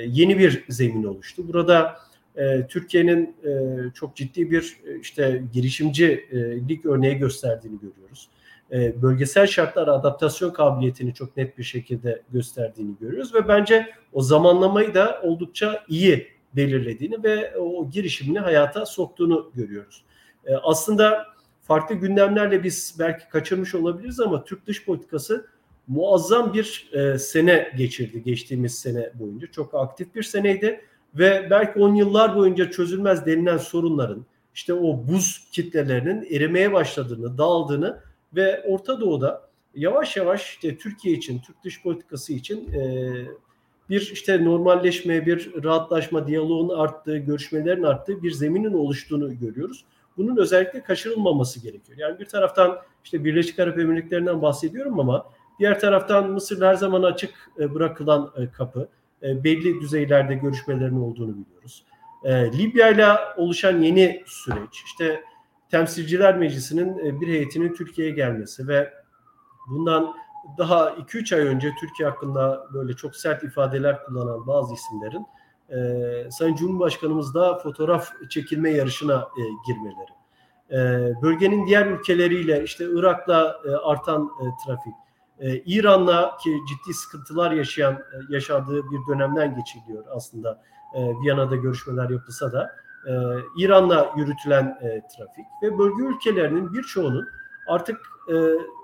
[0.07, 1.49] Yeni bir zemin oluştu.
[1.49, 1.97] Burada
[2.39, 3.51] e, Türkiye'nin e,
[3.95, 8.29] çok ciddi bir e, işte girişimcilik örneği gösterdiğini görüyoruz.
[8.73, 14.95] E, bölgesel şartlara adaptasyon kabiliyetini çok net bir şekilde gösterdiğini görüyoruz ve bence o zamanlamayı
[14.95, 20.05] da oldukça iyi belirlediğini ve o girişimini hayata soktuğunu görüyoruz.
[20.47, 21.27] E, aslında
[21.63, 25.47] farklı gündemlerle biz belki kaçırmış olabiliriz ama Türk dış politikası
[25.89, 29.47] muazzam bir e, sene geçirdi geçtiğimiz sene boyunca.
[29.47, 30.81] Çok aktif bir seneydi
[31.15, 38.01] ve belki 10 yıllar boyunca çözülmez denilen sorunların işte o buz kitlelerinin erimeye başladığını, dağıldığını
[38.35, 43.13] ve Orta Doğu'da yavaş yavaş işte Türkiye için, Türk dış politikası için e,
[43.91, 49.85] bir işte normalleşme, bir rahatlaşma, diyaloğun arttığı, görüşmelerin arttığı bir zeminin oluştuğunu görüyoruz.
[50.17, 51.99] Bunun özellikle kaçırılmaması gerekiyor.
[51.99, 55.27] Yani bir taraftan işte Birleşik Arap Emirlikleri'nden bahsediyorum ama
[55.59, 58.89] diğer taraftan Mısır her zaman açık e, bırakılan e, kapı.
[59.23, 61.85] E, belli düzeylerde görüşmelerin olduğunu biliyoruz.
[62.59, 63.07] Libya ile
[63.37, 65.23] oluşan yeni süreç, işte
[65.71, 68.93] Temsilciler Meclisi'nin bir heyetinin Türkiye'ye gelmesi ve
[69.69, 70.15] bundan
[70.59, 75.27] daha 2-3 ay önce Türkiye hakkında böyle çok sert ifadeler kullanan bazı isimlerin
[75.71, 80.19] e, Sayın Cumhurbaşkanımız da fotoğraf çekilme yarışına e, girmeleri.
[80.71, 80.77] E,
[81.23, 84.95] bölgenin diğer ülkeleriyle işte Irak'la e, artan e, trafik,
[85.41, 90.63] e, İran'la ki ciddi sıkıntılar yaşayan e, yaşadığı bir dönemden geçiliyor aslında.
[90.95, 92.77] E, Viyana'da görüşmeler yapılsa da
[93.07, 93.13] e,
[93.57, 94.87] İran'la yürütülen e,
[95.17, 97.29] trafik ve bölge ülkelerinin birçoğunun
[97.69, 98.35] artık e,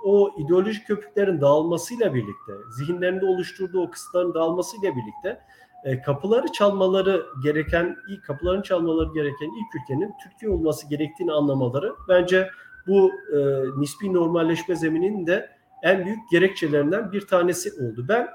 [0.05, 5.41] o ideolojik köpüklerin dağılmasıyla birlikte, zihinlerinde oluşturduğu o kısıtların dağılmasıyla birlikte
[5.85, 12.51] e, kapıları çalmaları gereken, ilk kapıların çalmaları gereken ilk ülkenin Türkiye olması gerektiğini anlamaları bence
[12.87, 13.39] bu e,
[13.81, 15.54] nispi normalleşme zemininin de
[15.85, 18.05] en büyük gerekçelerinden bir tanesi oldu.
[18.09, 18.29] Ben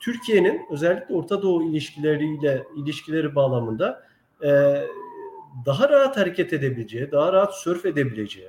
[0.00, 4.02] Türkiye'nin özellikle Orta Doğu ilişkileriyle ilişkileri bağlamında
[4.42, 4.48] e,
[5.66, 8.48] daha rahat hareket edebileceği, daha rahat sörf edebileceği,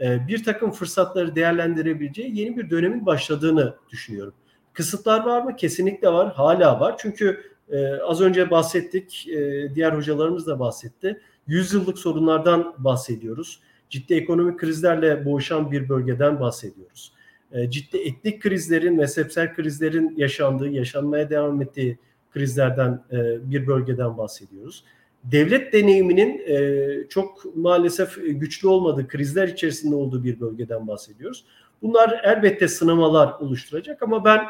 [0.00, 4.34] e, bir takım fırsatları değerlendirebileceği yeni bir dönemin başladığını düşünüyorum.
[4.72, 5.56] Kısıtlar var mı?
[5.56, 6.32] Kesinlikle var.
[6.32, 6.94] Hala var.
[6.98, 11.20] Çünkü ee, az önce bahsettik, e, diğer hocalarımız da bahsetti.
[11.46, 13.60] Yüzyıllık sorunlardan bahsediyoruz.
[13.90, 17.12] Ciddi ekonomik krizlerle boğuşan bir bölgeden bahsediyoruz.
[17.52, 21.98] E, ciddi etnik krizlerin, mezhepsel krizlerin yaşandığı, yaşanmaya devam ettiği
[22.30, 24.84] krizlerden e, bir bölgeden bahsediyoruz.
[25.24, 31.44] Devlet deneyiminin e, çok maalesef güçlü olmadığı, krizler içerisinde olduğu bir bölgeden bahsediyoruz.
[31.82, 34.40] Bunlar elbette sınamalar oluşturacak ama ben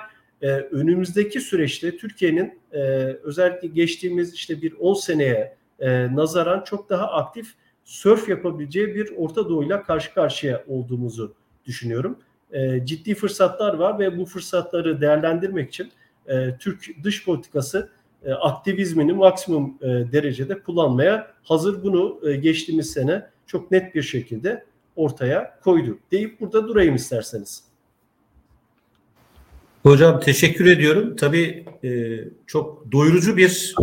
[0.70, 2.58] önümüzdeki süreçte Türkiye'nin
[3.22, 5.56] özellikle geçtiğimiz işte bir 10 seneye
[6.14, 11.34] nazaran çok daha aktif sörf yapabileceği bir Orta Doğu'yla karşı karşıya olduğumuzu
[11.66, 12.18] düşünüyorum.
[12.52, 15.92] E, ciddi fırsatlar var ve bu fırsatları değerlendirmek için
[16.26, 17.90] e, Türk dış politikası
[18.24, 21.82] e, aktivizmini maksimum derecede kullanmaya hazır.
[21.82, 24.64] Bunu geçtiğimiz sene çok net bir şekilde
[24.96, 25.98] ortaya koydu.
[26.12, 27.64] Deyip burada durayım isterseniz.
[29.82, 31.16] Hocam teşekkür ediyorum.
[31.16, 31.64] Tabii
[32.46, 33.74] çok doyurucu bir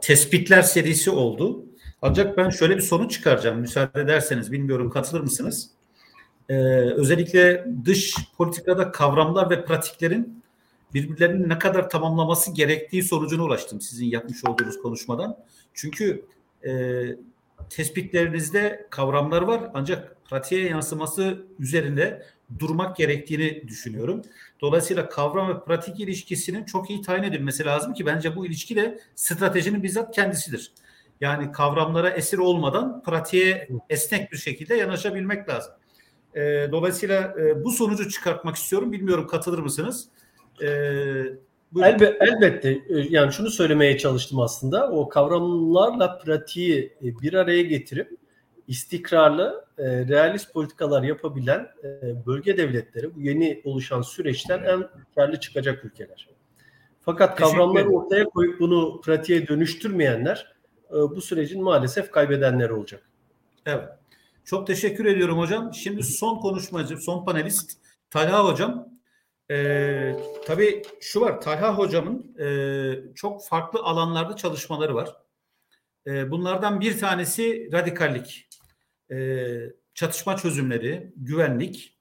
[0.00, 1.64] tespitler serisi oldu.
[2.02, 3.60] Ancak ben şöyle bir sonuç çıkaracağım.
[3.60, 5.75] Müsaade ederseniz bilmiyorum katılır mısınız?
[6.48, 6.54] Ee,
[6.96, 10.42] özellikle dış politikada kavramlar ve pratiklerin
[10.94, 15.36] birbirlerinin ne kadar tamamlaması gerektiği sonucuna ulaştım sizin yapmış olduğunuz konuşmadan.
[15.74, 16.24] Çünkü
[16.66, 17.02] e,
[17.70, 22.22] tespitlerinizde kavramlar var ancak pratiğe yansıması üzerinde
[22.58, 24.22] durmak gerektiğini düşünüyorum.
[24.60, 29.00] Dolayısıyla kavram ve pratik ilişkisinin çok iyi tayin edilmesi lazım ki bence bu ilişki de
[29.14, 30.72] stratejinin bizzat kendisidir.
[31.20, 35.72] Yani kavramlara esir olmadan pratiğe esnek bir şekilde yanaşabilmek lazım.
[36.36, 38.92] E, dolayısıyla e, bu sonucu çıkartmak istiyorum.
[38.92, 40.08] Bilmiyorum katılır mısınız?
[40.62, 40.66] E,
[41.82, 48.18] Elbe, elbette e, yani şunu söylemeye çalıştım aslında o kavramlarla pratiği e, bir araya getirip
[48.68, 55.84] istikrarlı, e, realist politikalar yapabilen e, bölge devletleri bu yeni oluşan süreçten en karlı çıkacak
[55.84, 56.28] ülkeler.
[57.00, 60.54] Fakat kavramları ortaya koyup bunu pratiğe dönüştürmeyenler
[60.90, 63.02] e, bu sürecin maalesef kaybedenleri olacak.
[63.66, 63.88] Evet.
[64.46, 65.74] Çok teşekkür ediyorum hocam.
[65.74, 67.72] Şimdi son konuşmacı, son panelist
[68.10, 68.88] Talha hocam.
[69.50, 70.16] Ee,
[70.46, 75.16] tabii şu var, Talha hocamın e, çok farklı alanlarda çalışmaları var.
[76.06, 78.48] E, bunlardan bir tanesi radikallik,
[79.10, 79.46] e,
[79.94, 81.98] çatışma çözümleri, güvenlik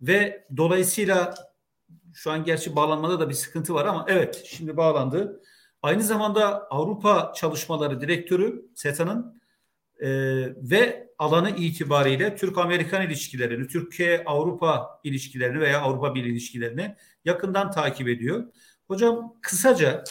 [0.00, 1.34] ve dolayısıyla
[2.14, 5.42] şu an gerçi bağlanmada da bir sıkıntı var ama evet şimdi bağlandı.
[5.82, 9.39] Aynı zamanda Avrupa Çalışmaları Direktörü SETA'nın
[10.00, 10.08] e,
[10.56, 18.44] ve alanı itibariyle Türk-Amerikan ilişkilerini, Türkiye-Avrupa ilişkilerini veya Avrupa Birliği ilişkilerini yakından takip ediyor.
[18.88, 20.04] Hocam kısaca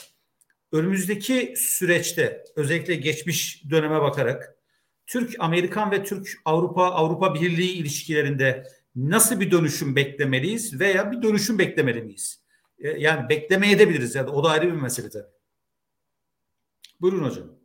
[0.71, 4.55] önümüzdeki süreçte özellikle geçmiş döneme bakarak
[5.07, 8.63] Türk-Amerikan ve Türk-Avrupa-Avrupa Birliği ilişkilerinde
[8.95, 12.43] nasıl bir dönüşüm beklemeliyiz veya bir dönüşüm beklemeli miyiz?
[12.79, 14.15] E, yani beklemeye de biliriz.
[14.15, 15.27] Yani o da ayrı bir mesele tabii.
[17.01, 17.58] Buyurun hocam.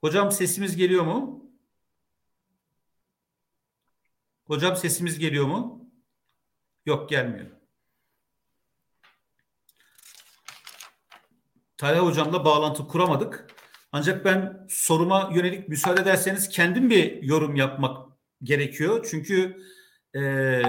[0.00, 1.50] Hocam sesimiz geliyor mu?
[4.44, 5.90] Hocam sesimiz geliyor mu?
[6.86, 7.46] Yok gelmiyor.
[11.76, 13.46] Talha hocamla bağlantı kuramadık.
[13.92, 18.08] Ancak ben soruma yönelik müsaade ederseniz kendim bir yorum yapmak
[18.42, 19.06] gerekiyor.
[19.10, 19.56] Çünkü
[20.16, 20.62] e,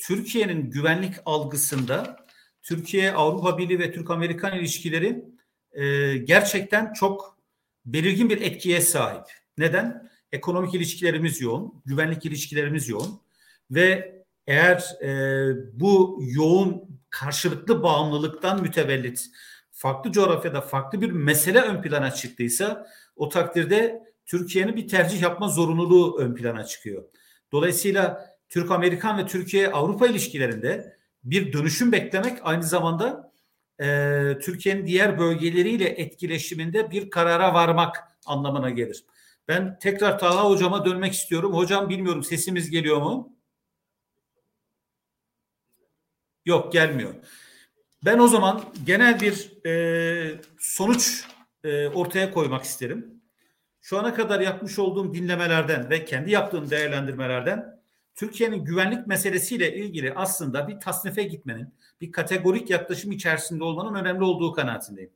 [0.00, 2.26] Türkiye'nin güvenlik algısında
[2.62, 5.24] Türkiye Avrupa Birliği ve Türk Amerikan ilişkileri
[5.72, 7.35] e, gerçekten çok
[7.86, 9.24] belirgin bir etkiye sahip.
[9.58, 10.10] Neden?
[10.32, 13.20] Ekonomik ilişkilerimiz yoğun, güvenlik ilişkilerimiz yoğun
[13.70, 14.16] ve
[14.46, 15.10] eğer e,
[15.80, 19.30] bu yoğun karşılıklı bağımlılıktan mütevellit
[19.70, 26.18] farklı coğrafyada farklı bir mesele ön plana çıktıysa o takdirde Türkiye'nin bir tercih yapma zorunluluğu
[26.18, 27.04] ön plana çıkıyor.
[27.52, 33.25] Dolayısıyla Türk-Amerikan ve Türkiye-Avrupa ilişkilerinde bir dönüşüm beklemek aynı zamanda
[33.80, 37.96] e, Türkiye'nin diğer bölgeleriyle etkileşiminde bir karara varmak
[38.26, 39.04] anlamına gelir.
[39.48, 41.54] Ben tekrar Taha hocama dönmek istiyorum.
[41.54, 43.36] Hocam bilmiyorum sesimiz geliyor mu?
[46.44, 47.14] Yok gelmiyor.
[48.04, 51.24] Ben o zaman genel bir e, sonuç
[51.64, 53.22] e, ortaya koymak isterim.
[53.80, 57.75] Şu ana kadar yapmış olduğum dinlemelerden ve kendi yaptığım değerlendirmelerden
[58.16, 64.52] Türkiye'nin güvenlik meselesiyle ilgili aslında bir tasnife gitmenin, bir kategorik yaklaşım içerisinde olmanın önemli olduğu
[64.52, 65.10] kanaatindeyim.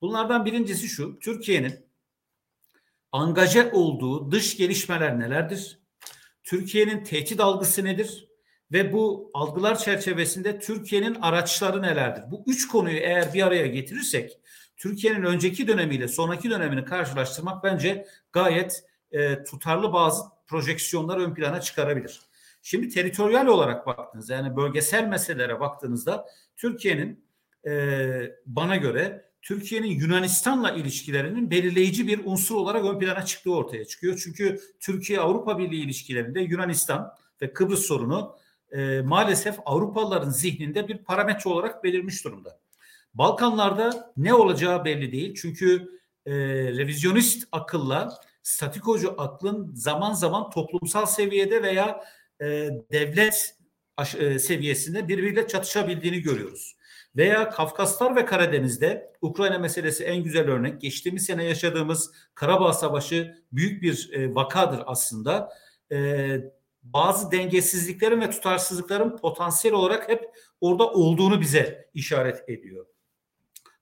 [0.00, 1.86] Bunlardan birincisi şu, Türkiye'nin
[3.12, 5.78] angaje olduğu dış gelişmeler nelerdir?
[6.44, 8.28] Türkiye'nin tehdit algısı nedir?
[8.72, 12.30] Ve bu algılar çerçevesinde Türkiye'nin araçları nelerdir?
[12.30, 14.38] Bu üç konuyu eğer bir araya getirirsek
[14.76, 22.29] Türkiye'nin önceki dönemiyle sonraki dönemini karşılaştırmak bence gayet e, tutarlı bazı projeksiyonlar ön plana çıkarabilir.
[22.62, 27.24] Şimdi teritoryal olarak baktığınızda yani bölgesel meselelere baktığınızda Türkiye'nin
[27.66, 27.72] e,
[28.46, 34.20] bana göre Türkiye'nin Yunanistan'la ilişkilerinin belirleyici bir unsur olarak ön plana çıktığı ortaya çıkıyor.
[34.24, 38.36] Çünkü Türkiye-Avrupa Birliği ilişkilerinde Yunanistan ve Kıbrıs sorunu
[38.72, 42.60] e, maalesef Avrupalıların zihninde bir parametre olarak belirmiş durumda.
[43.14, 45.34] Balkanlarda ne olacağı belli değil.
[45.42, 46.32] Çünkü e,
[46.76, 52.04] revizyonist akılla statikocu aklın zaman zaman toplumsal seviyede veya
[52.40, 53.56] e, devlet
[54.18, 56.76] e, seviyesinde birbiriyle çatışabildiğini görüyoruz.
[57.16, 60.80] Veya Kafkaslar ve Karadeniz'de Ukrayna meselesi en güzel örnek.
[60.80, 65.50] Geçtiğimiz sene yaşadığımız Karabağ Savaşı büyük bir e, vakadır aslında.
[66.82, 70.30] Bazı dengesizliklerin ve tutarsızlıkların potansiyel olarak hep
[70.60, 72.86] orada olduğunu bize işaret ediyor.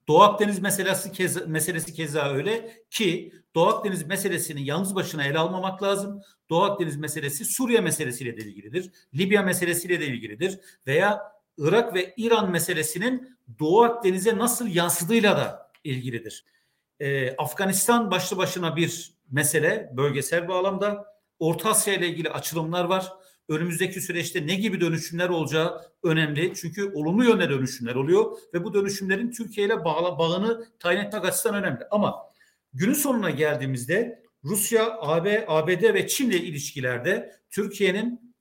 [0.08, 5.82] Doğu Akdeniz meselesi keza, meselesi keza öyle ki Doğu Akdeniz meselesini yalnız başına ele almamak
[5.82, 6.22] lazım.
[6.50, 8.90] Doğu Akdeniz meselesi Suriye meselesiyle de ilgilidir.
[9.14, 10.58] Libya meselesiyle de ilgilidir.
[10.86, 16.44] Veya Irak ve İran meselesinin Doğu Akdeniz'e nasıl yansıdığıyla da ilgilidir.
[17.00, 21.06] Ee, Afganistan başlı başına bir mesele bölgesel bağlamda.
[21.38, 23.12] Orta Asya ile ilgili açılımlar var.
[23.48, 26.52] Önümüzdeki süreçte ne gibi dönüşümler olacağı önemli.
[26.54, 31.64] Çünkü olumlu yönde dönüşümler oluyor ve bu dönüşümlerin Türkiye ile bağla, bağını tayin etmek açısından
[31.64, 31.84] önemli.
[31.90, 32.28] Ama
[32.72, 38.34] günün sonuna geldiğimizde Rusya, AB, ABD ve Çin'le ilişkilerde Türkiye'nin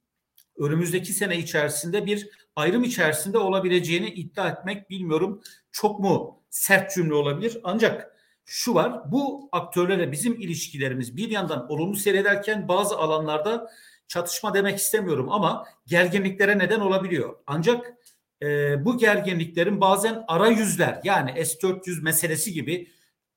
[0.57, 7.57] önümüzdeki sene içerisinde bir ayrım içerisinde olabileceğini iddia etmek bilmiyorum çok mu sert cümle olabilir.
[7.63, 13.71] Ancak şu var bu aktörlerle bizim ilişkilerimiz bir yandan olumlu seyrederken bazı alanlarda
[14.07, 17.35] çatışma demek istemiyorum ama gerginliklere neden olabiliyor.
[17.47, 17.93] Ancak
[18.41, 18.45] e,
[18.85, 22.91] bu gerginliklerin bazen ara yüzler yani S-400 meselesi gibi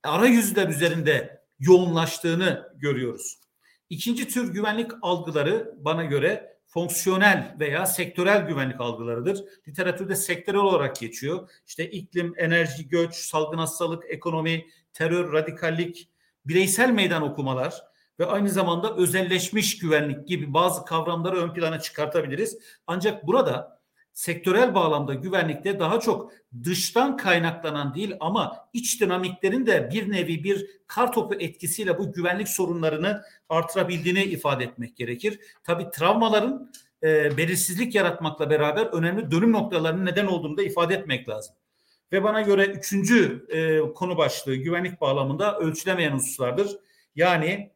[0.04, 3.40] ara yüzler üzerinde yoğunlaştığını görüyoruz.
[3.90, 9.44] İkinci tür güvenlik algıları bana göre fonksiyonel veya sektörel güvenlik algılarıdır.
[9.68, 11.50] Literatürde sektörel olarak geçiyor.
[11.66, 16.10] İşte iklim, enerji, göç, salgın hastalık, ekonomi, terör, radikallik,
[16.44, 17.82] bireysel meydan okumalar
[18.18, 22.58] ve aynı zamanda özelleşmiş güvenlik gibi bazı kavramları ön plana çıkartabiliriz.
[22.86, 23.79] Ancak burada
[24.20, 26.32] sektörel bağlamda güvenlikte daha çok
[26.64, 32.48] dıştan kaynaklanan değil ama iç dinamiklerin de bir nevi bir kar topu etkisiyle bu güvenlik
[32.48, 35.40] sorunlarını artırabildiğini ifade etmek gerekir.
[35.64, 41.54] Tabii travmaların e, belirsizlik yaratmakla beraber önemli dönüm noktalarının neden olduğunu da ifade etmek lazım.
[42.12, 46.76] Ve bana göre üçüncü e, konu başlığı güvenlik bağlamında ölçülemeyen hususlardır.
[47.16, 47.72] Yani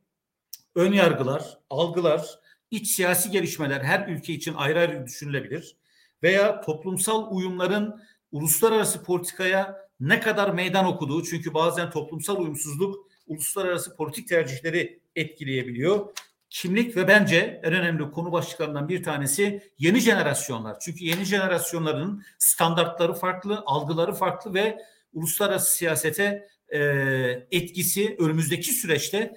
[0.75, 2.27] ön yargılar, algılar,
[2.71, 5.77] iç siyasi gelişmeler her ülke için ayrı ayrı düşünülebilir.
[6.25, 8.03] Veya toplumsal uyumların
[8.33, 16.07] uluslararası politikaya ne kadar meydan okuduğu çünkü bazen toplumsal uyumsuzluk uluslararası politik tercihleri etkileyebiliyor.
[16.51, 20.81] Kimlik ve bence en önemli konu başlıklarından bir tanesi yeni jenerasyonlar.
[20.81, 24.79] Çünkü yeni jenerasyonların standartları farklı, algıları farklı ve
[25.13, 26.81] uluslararası siyasete e,
[27.51, 29.33] etkisi önümüzdeki süreçte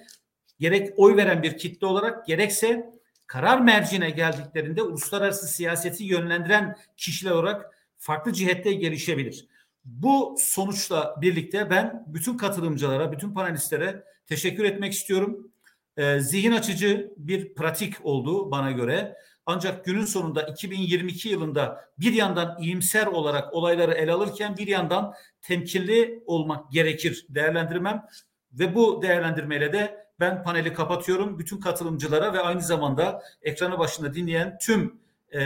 [0.60, 2.97] gerek oy veren bir kitle olarak gerekse
[3.28, 9.46] karar mercine geldiklerinde uluslararası siyaseti yönlendiren kişiler olarak farklı cihette gelişebilir.
[9.84, 15.50] Bu sonuçla birlikte ben bütün katılımcılara, bütün panelistlere teşekkür etmek istiyorum.
[15.96, 19.16] Ee, zihin açıcı bir pratik oldu bana göre.
[19.46, 26.22] Ancak günün sonunda 2022 yılında bir yandan iyimser olarak olayları ele alırken bir yandan temkinli
[26.26, 28.06] olmak gerekir değerlendirmem.
[28.52, 31.38] Ve bu değerlendirmeyle de ben paneli kapatıyorum.
[31.38, 35.00] Bütün katılımcılara ve aynı zamanda ekranı başında dinleyen tüm
[35.32, 35.40] e,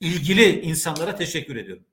[0.00, 1.84] ilgili insanlara teşekkür ediyorum.